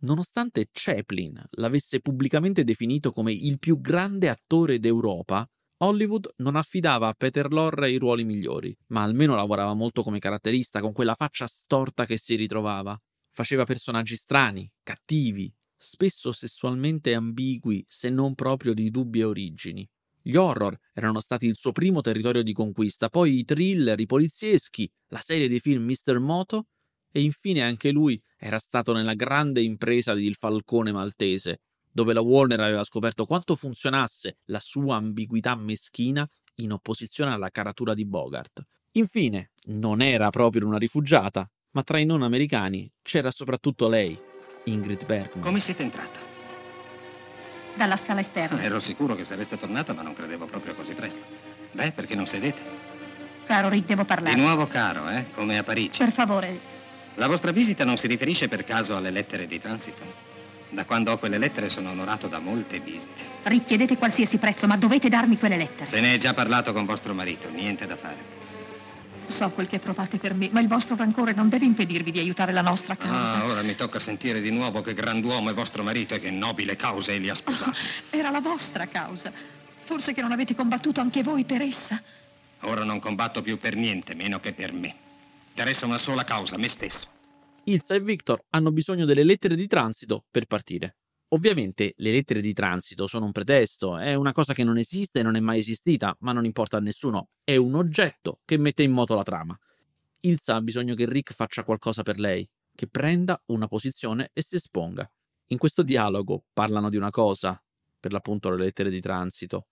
[0.00, 5.46] Nonostante Chaplin l'avesse pubblicamente definito come il più grande attore d'Europa,
[5.80, 10.80] Hollywood non affidava a Peter Lorre i ruoli migliori, ma almeno lavorava molto come caratterista,
[10.80, 13.00] con quella faccia storta che si ritrovava.
[13.30, 19.88] Faceva personaggi strani, cattivi, spesso sessualmente ambigui, se non proprio di dubbie origini.
[20.20, 24.90] Gli horror erano stati il suo primo territorio di conquista, poi i thriller, i polizieschi,
[25.08, 26.18] la serie dei film Mr.
[26.18, 26.66] Moto
[27.12, 31.60] e infine anche lui era stato nella grande impresa di Il Falcone Maltese,
[31.90, 37.94] dove la Warner aveva scoperto quanto funzionasse la sua ambiguità meschina in opposizione alla caratura
[37.94, 38.62] di Bogart.
[38.92, 44.18] Infine, non era proprio una rifugiata, ma tra i non americani c'era soprattutto lei,
[44.64, 45.44] Ingrid Bergman.
[45.44, 46.18] Come siete entrata?
[47.76, 48.62] Dalla scala esterna.
[48.62, 51.20] Ero sicuro che sareste tornata, ma non credevo proprio così presto.
[51.72, 52.58] Beh, perché non sedete?
[53.46, 54.34] Caro Rick, devo parlare.
[54.34, 55.26] Di nuovo caro, eh?
[55.32, 55.98] Come a Parigi.
[55.98, 56.60] Per favore.
[57.14, 60.36] La vostra visita non si riferisce per caso alle lettere di transito?
[60.70, 63.36] Da quando ho quelle lettere sono onorato da molte visite.
[63.44, 65.88] Richiedete qualsiasi prezzo, ma dovete darmi quelle lettere.
[65.90, 68.36] Se ne è già parlato con vostro marito, niente da fare.
[69.28, 72.52] So quel che provate per me, ma il vostro rancore non deve impedirvi di aiutare
[72.52, 73.34] la nostra causa.
[73.34, 76.76] Ah, ora mi tocca sentire di nuovo che grand'uomo è vostro marito e che nobile
[76.76, 77.70] causa egli ha sposato.
[77.70, 79.30] Oh, era la vostra causa.
[79.84, 82.00] Forse che non avete combattuto anche voi per essa.
[82.62, 84.94] Ora non combatto più per niente, meno che per me.
[85.50, 87.16] Interessa una sola causa, me stesso.
[87.68, 90.96] Ilsa e Victor hanno bisogno delle lettere di transito per partire.
[91.32, 95.22] Ovviamente le lettere di transito sono un pretesto, è una cosa che non esiste e
[95.22, 98.92] non è mai esistita, ma non importa a nessuno, è un oggetto che mette in
[98.92, 99.54] moto la trama.
[100.20, 104.56] Ilsa ha bisogno che Rick faccia qualcosa per lei, che prenda una posizione e si
[104.56, 105.06] esponga.
[105.48, 107.62] In questo dialogo parlano di una cosa,
[108.00, 109.66] per l'appunto le lettere di transito,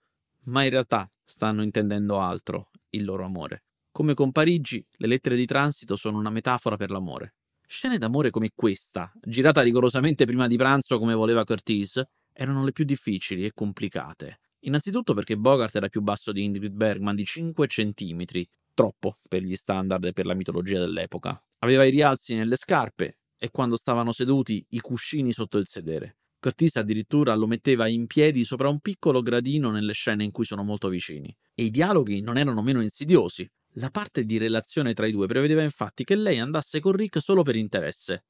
[0.49, 3.64] ma in realtà stanno intendendo altro, il loro amore.
[3.90, 7.36] Come con Parigi, le lettere di transito sono una metafora per l'amore.
[7.69, 12.01] Scene d'amore come questa, girata rigorosamente prima di pranzo come voleva Curtis,
[12.33, 14.39] erano le più difficili e complicate.
[14.61, 19.57] Innanzitutto perché Bogart era più basso di Ingrid Bergman di 5 centimetri, troppo per gli
[19.57, 21.43] standard e per la mitologia dell'epoca.
[21.59, 26.19] Aveva i rialzi nelle scarpe e quando stavano seduti i cuscini sotto il sedere.
[26.39, 30.62] Curtis addirittura lo metteva in piedi sopra un piccolo gradino nelle scene in cui sono
[30.62, 31.37] molto vicini.
[31.53, 33.51] E i dialoghi non erano meno insidiosi.
[33.79, 37.43] La parte di relazione tra i due prevedeva infatti che lei andasse con Rick solo
[37.43, 38.24] per interesse.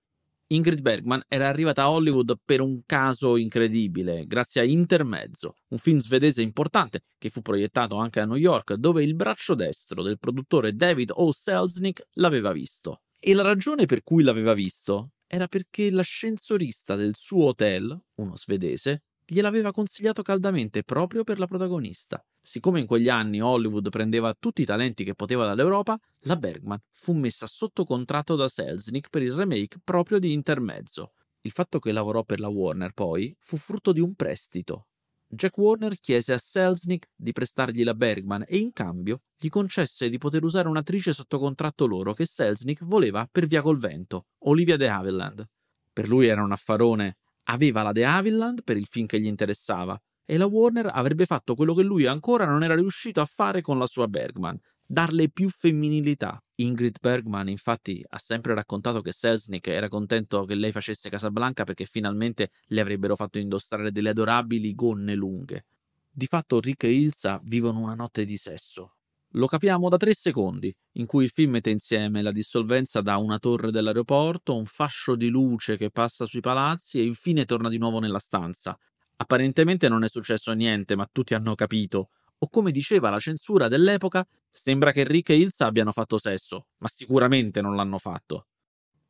[0.48, 5.98] Ingrid Bergman era arrivata a Hollywood per un caso incredibile, grazie a Intermezzo, un film
[5.98, 10.74] svedese importante che fu proiettato anche a New York, dove il braccio destro del produttore
[10.74, 11.32] David O.
[11.32, 13.02] Selznick l'aveva visto.
[13.18, 19.05] E la ragione per cui l'aveva visto era perché l'ascensorista del suo hotel, uno svedese,
[19.26, 22.24] gliel'aveva consigliato caldamente proprio per la protagonista.
[22.40, 27.12] Siccome in quegli anni Hollywood prendeva tutti i talenti che poteva dall'Europa, la Bergman fu
[27.12, 31.12] messa sotto contratto da Selznick per il remake proprio di Intermezzo.
[31.40, 34.86] Il fatto che lavorò per la Warner poi fu frutto di un prestito.
[35.28, 40.18] Jack Warner chiese a Selznick di prestargli la Bergman e in cambio gli concesse di
[40.18, 44.88] poter usare un'attrice sotto contratto loro che Selznick voleva per via col vento, Olivia de
[44.88, 45.48] Havilland.
[45.92, 47.16] Per lui era un affarone
[47.48, 51.54] aveva la De Havilland per il film che gli interessava e la Warner avrebbe fatto
[51.54, 55.48] quello che lui ancora non era riuscito a fare con la sua Bergman, darle più
[55.48, 56.42] femminilità.
[56.56, 61.84] Ingrid Bergman infatti ha sempre raccontato che Selznick era contento che lei facesse Casablanca perché
[61.84, 65.66] finalmente le avrebbero fatto indossare delle adorabili gonne lunghe.
[66.10, 68.95] Di fatto Rick e Ilsa vivono una notte di sesso,
[69.36, 73.38] lo capiamo da tre secondi, in cui il film mette insieme la dissolvenza da una
[73.38, 77.98] torre dell'aeroporto, un fascio di luce che passa sui palazzi e infine torna di nuovo
[77.98, 78.78] nella stanza.
[79.16, 82.08] Apparentemente non è successo niente, ma tutti hanno capito.
[82.38, 86.88] O come diceva la censura dell'epoca, sembra che Rick e Ilsa abbiano fatto sesso, ma
[86.88, 88.46] sicuramente non l'hanno fatto.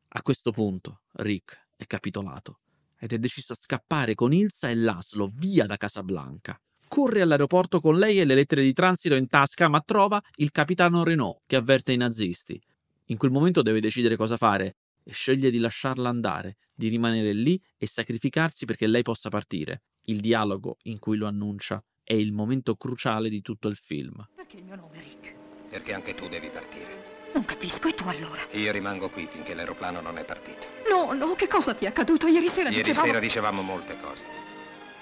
[0.09, 2.59] A questo punto Rick è capitolato
[2.99, 7.97] ed è deciso a scappare con Ilsa e Laszlo via da Casablanca corre all'aeroporto con
[7.97, 11.91] lei e le lettere di transito in tasca, ma trova il capitano Renault che avverte
[11.91, 12.59] i nazisti.
[13.05, 17.59] In quel momento deve decidere cosa fare e sceglie di lasciarla andare, di rimanere lì
[17.77, 19.83] e sacrificarsi perché lei possa partire.
[20.05, 24.25] Il dialogo in cui lo annuncia è il momento cruciale di tutto il film.
[24.35, 25.35] Perché il mio nome, Rick?
[25.69, 27.15] Perché anche tu devi partire.
[27.33, 28.47] Non capisco, e tu allora?
[28.53, 30.65] Io rimango qui finché l'aeroplano non è partito.
[30.89, 32.27] No, no, che cosa ti è accaduto?
[32.27, 33.05] Ieri sera Ieri dicevamo...
[33.05, 34.46] sera dicevamo molte cose.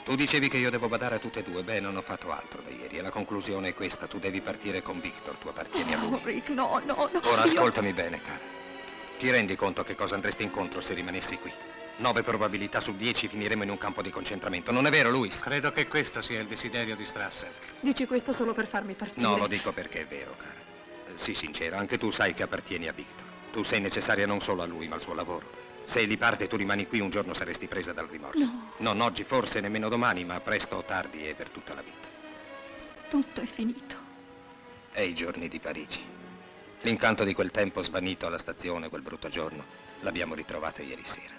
[0.05, 1.63] Tu dicevi che io devo badare a tutte e due.
[1.63, 2.97] Beh, non ho fatto altro da ieri.
[2.97, 4.05] E la conclusione è questa.
[4.05, 5.35] Tu devi partire con Victor.
[5.37, 6.19] Tu appartieni a Oh, lui.
[6.23, 7.19] Rick, no, no, no.
[7.23, 8.39] Ora Io- ascoltami bene, cara.
[9.17, 11.51] Ti rendi conto che cosa andresti incontro se rimanessi qui?
[11.97, 14.71] Nove probabilità su dieci finiremo in un campo di concentramento.
[14.71, 15.39] Non è vero, Luis?
[15.39, 17.51] Credo che questo sia il desiderio di Strasser.
[17.79, 19.25] Dici questo solo per farmi partire?
[19.25, 20.53] No, lo dico perché è vero, cara.
[21.07, 23.25] Eh, Sii sincero, anche tu sai che appartieni a Victor.
[23.51, 25.49] Tu sei necessaria non solo a lui, ma al suo lavoro.
[25.85, 28.39] Se egli parte e tu rimani qui, un giorno saresti presa dal rimorso.
[28.39, 28.71] No.
[28.79, 32.07] Non oggi, forse nemmeno domani, ma presto o tardi e per tutta la vita.
[33.09, 33.95] Tutto è finito.
[34.93, 35.99] E i giorni di Parigi.
[36.81, 39.63] L'incanto di quel tempo svanito alla stazione quel brutto giorno
[40.01, 41.33] l'abbiamo ritrovato ieri sera.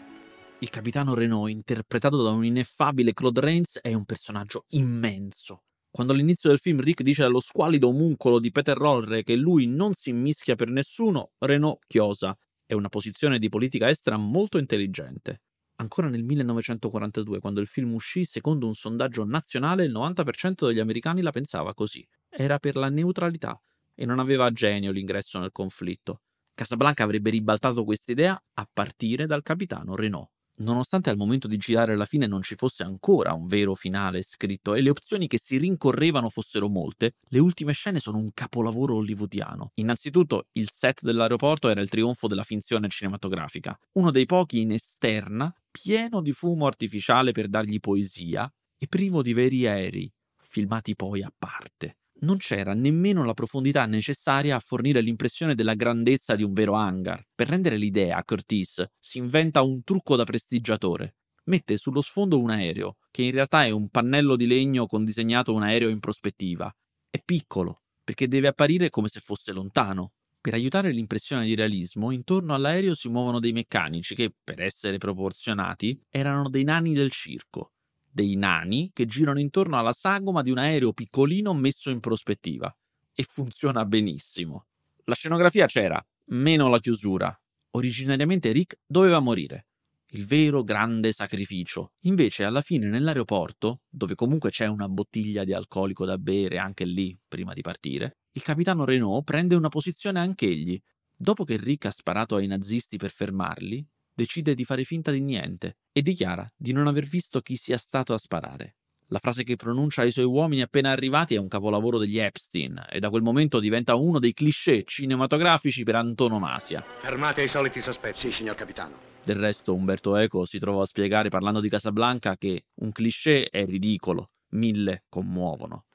[0.59, 5.65] Il capitano Renault, interpretato da un ineffabile Claude Rains, è un personaggio immenso.
[5.91, 9.93] Quando all'inizio del film Rick dice allo squalido omuncolo di Peter Lorre che lui non
[9.95, 12.37] si mischia per nessuno, Renault chiosa.
[12.69, 15.43] È una posizione di politica estera molto intelligente.
[15.77, 21.23] Ancora nel 1942, quando il film uscì, secondo un sondaggio nazionale, il 90% degli americani
[21.23, 22.05] la pensava così.
[22.29, 23.57] Era per la neutralità
[23.95, 26.23] e non aveva genio l'ingresso nel conflitto.
[26.55, 30.31] Casablanca avrebbe ribaltato quest'idea a partire dal capitano Renault.
[30.59, 34.75] Nonostante al momento di girare la fine non ci fosse ancora un vero finale scritto
[34.75, 39.73] e le opzioni che si rincorrevano fossero molte, le ultime scene sono un capolavoro hollywoodiano.
[39.75, 45.55] Innanzitutto, il set dell'aeroporto era il trionfo della finzione cinematografica, uno dei pochi in esterna,
[45.71, 51.33] pieno di fumo artificiale per dargli poesia e privo di veri aerei, filmati poi a
[51.37, 56.75] parte non c'era nemmeno la profondità necessaria a fornire l'impressione della grandezza di un vero
[56.75, 57.23] hangar.
[57.35, 61.17] Per rendere l'idea, Curtis si inventa un trucco da prestigiatore.
[61.45, 65.53] Mette sullo sfondo un aereo, che in realtà è un pannello di legno con disegnato
[65.53, 66.73] un aereo in prospettiva.
[67.11, 70.13] È piccolo, perché deve apparire come se fosse lontano.
[70.41, 76.01] Per aiutare l'impressione di realismo, intorno all'aereo si muovono dei meccanici che, per essere proporzionati,
[76.09, 77.73] erano dei nani del circo
[78.17, 82.75] dei nani che girano intorno alla sagoma di un aereo piccolino messo in prospettiva.
[83.13, 84.69] E funziona benissimo.
[85.05, 87.39] La scenografia c'era, meno la chiusura.
[87.73, 89.67] Originariamente Rick doveva morire.
[90.13, 91.93] Il vero grande sacrificio.
[92.05, 97.15] Invece, alla fine, nell'aeroporto, dove comunque c'è una bottiglia di alcolico da bere anche lì,
[97.29, 100.81] prima di partire, il capitano Renault prende una posizione anch'egli.
[101.15, 103.87] Dopo che Rick ha sparato ai nazisti per fermarli,
[104.17, 108.15] decide di fare finta di niente e dichiara di non aver visto chi sia stato
[108.15, 108.77] a sparare.
[109.09, 112.99] La frase che pronuncia ai suoi uomini appena arrivati è un capolavoro degli Epstein e
[112.99, 116.85] da quel momento diventa uno dei cliché cinematografici per antonomasia.
[117.03, 118.19] Fermate i soliti sospetti.
[118.19, 118.97] Sì, signor capitano.
[119.23, 123.65] Del resto Umberto Eco si trovò a spiegare parlando di Casablanca che un cliché è
[123.65, 125.86] ridicolo, mille commuovono.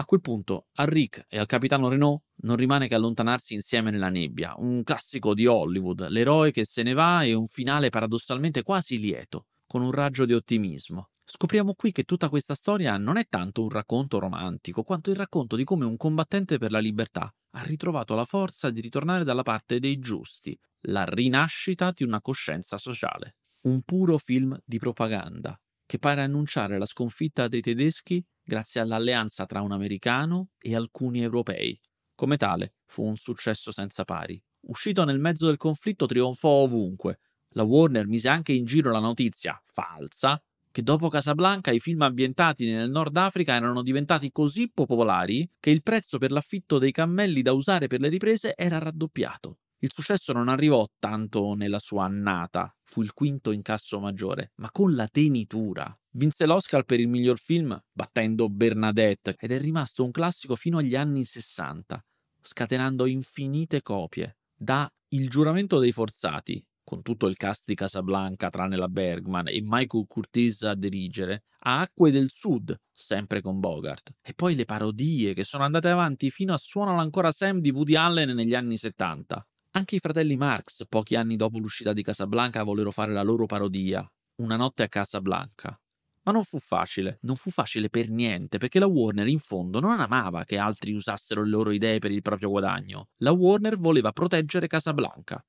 [0.00, 4.08] A quel punto a Rick e al capitano Renault non rimane che allontanarsi insieme nella
[4.08, 8.98] nebbia, un classico di Hollywood, l'eroe che se ne va e un finale paradossalmente quasi
[8.98, 11.10] lieto, con un raggio di ottimismo.
[11.22, 15.54] Scopriamo qui che tutta questa storia non è tanto un racconto romantico, quanto il racconto
[15.54, 19.80] di come un combattente per la libertà ha ritrovato la forza di ritornare dalla parte
[19.80, 23.36] dei giusti, la rinascita di una coscienza sociale.
[23.64, 29.60] Un puro film di propaganda, che pare annunciare la sconfitta dei tedeschi grazie all'alleanza tra
[29.60, 31.76] un americano e alcuni europei.
[32.14, 34.40] Come tale, fu un successo senza pari.
[34.68, 37.18] Uscito nel mezzo del conflitto, trionfò ovunque.
[37.54, 42.70] La Warner mise anche in giro la notizia, falsa, che dopo Casablanca i film ambientati
[42.70, 47.52] nel Nord Africa erano diventati così popolari che il prezzo per l'affitto dei cammelli da
[47.52, 49.58] usare per le riprese era raddoppiato.
[49.82, 54.94] Il successo non arrivò tanto nella sua annata, fu il quinto incasso maggiore, ma con
[54.94, 55.98] la tenitura.
[56.10, 60.96] Vinse l'Oscar per il miglior film battendo Bernadette ed è rimasto un classico fino agli
[60.96, 62.04] anni 60,
[62.42, 64.36] scatenando infinite copie.
[64.54, 69.60] Da Il giuramento dei forzati, con tutto il cast di Casablanca tranne la Bergman e
[69.62, 75.32] Michael Curtis a dirigere, a Acque del Sud, sempre con Bogart, e poi le parodie
[75.32, 79.42] che sono andate avanti fino a Suonalo ancora Sam di Woody Allen negli anni 70.
[79.72, 84.04] Anche i fratelli Marx, pochi anni dopo l'uscita di Casablanca, vollero fare la loro parodia,
[84.36, 85.78] Una notte a Casablanca.
[86.22, 90.00] Ma non fu facile, non fu facile per niente, perché la Warner in fondo non
[90.00, 93.10] amava che altri usassero le loro idee per il proprio guadagno.
[93.18, 95.44] La Warner voleva proteggere Casablanca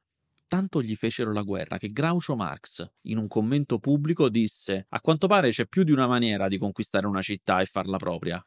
[0.51, 5.27] tanto gli fecero la guerra che Groucho Marx, in un commento pubblico, disse: A quanto
[5.27, 8.45] pare c'è più di una maniera di conquistare una città e farla propria.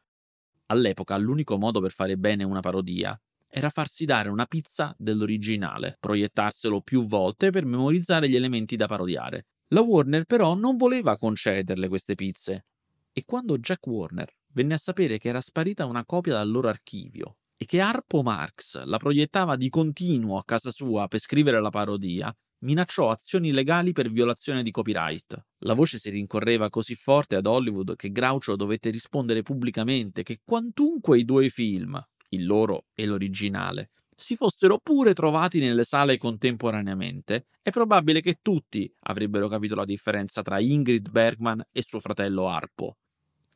[0.66, 3.18] All'epoca l'unico modo per fare bene una parodia
[3.56, 9.46] era farsi dare una pizza dell'originale, proiettarselo più volte per memorizzare gli elementi da parodiare.
[9.68, 12.66] La Warner però non voleva concederle queste pizze.
[13.12, 17.36] E quando Jack Warner venne a sapere che era sparita una copia dal loro archivio
[17.56, 22.36] e che Harpo Marx la proiettava di continuo a casa sua per scrivere la parodia,
[22.64, 25.46] minacciò azioni legali per violazione di copyright.
[25.58, 31.18] La voce si rincorreva così forte ad Hollywood che Groucho dovette rispondere pubblicamente che quantunque
[31.20, 37.70] i due film, il loro e l'originale, si fossero pure trovati nelle sale contemporaneamente, è
[37.70, 42.98] probabile che tutti avrebbero capito la differenza tra Ingrid Bergman e suo fratello Harpo.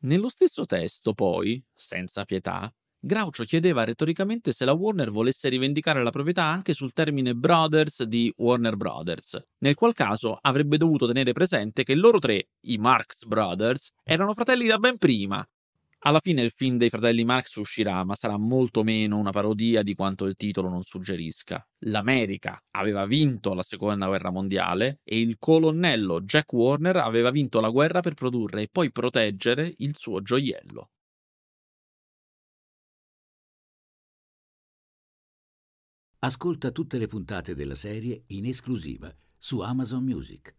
[0.01, 2.71] Nello stesso testo, poi, senza pietà,
[3.01, 8.31] Groucho chiedeva retoricamente se la Warner volesse rivendicare la proprietà anche sul termine Brothers di
[8.37, 13.91] Warner Brothers, nel qual caso avrebbe dovuto tenere presente che loro tre, i Marx Brothers,
[14.03, 15.45] erano fratelli da ben prima.
[15.99, 19.93] Alla fine il film dei fratelli Marx uscirà, ma sarà molto meno una parodia di
[19.95, 21.65] quanto il titolo non suggerisca.
[21.85, 27.69] L'America aveva vinto la seconda guerra mondiale e il colonnello Jack Warner aveva vinto la
[27.69, 30.89] guerra per produrre e poi proteggere il suo gioiello.
[36.19, 40.55] Ascolta tutte le puntate della serie in esclusiva su Amazon Music.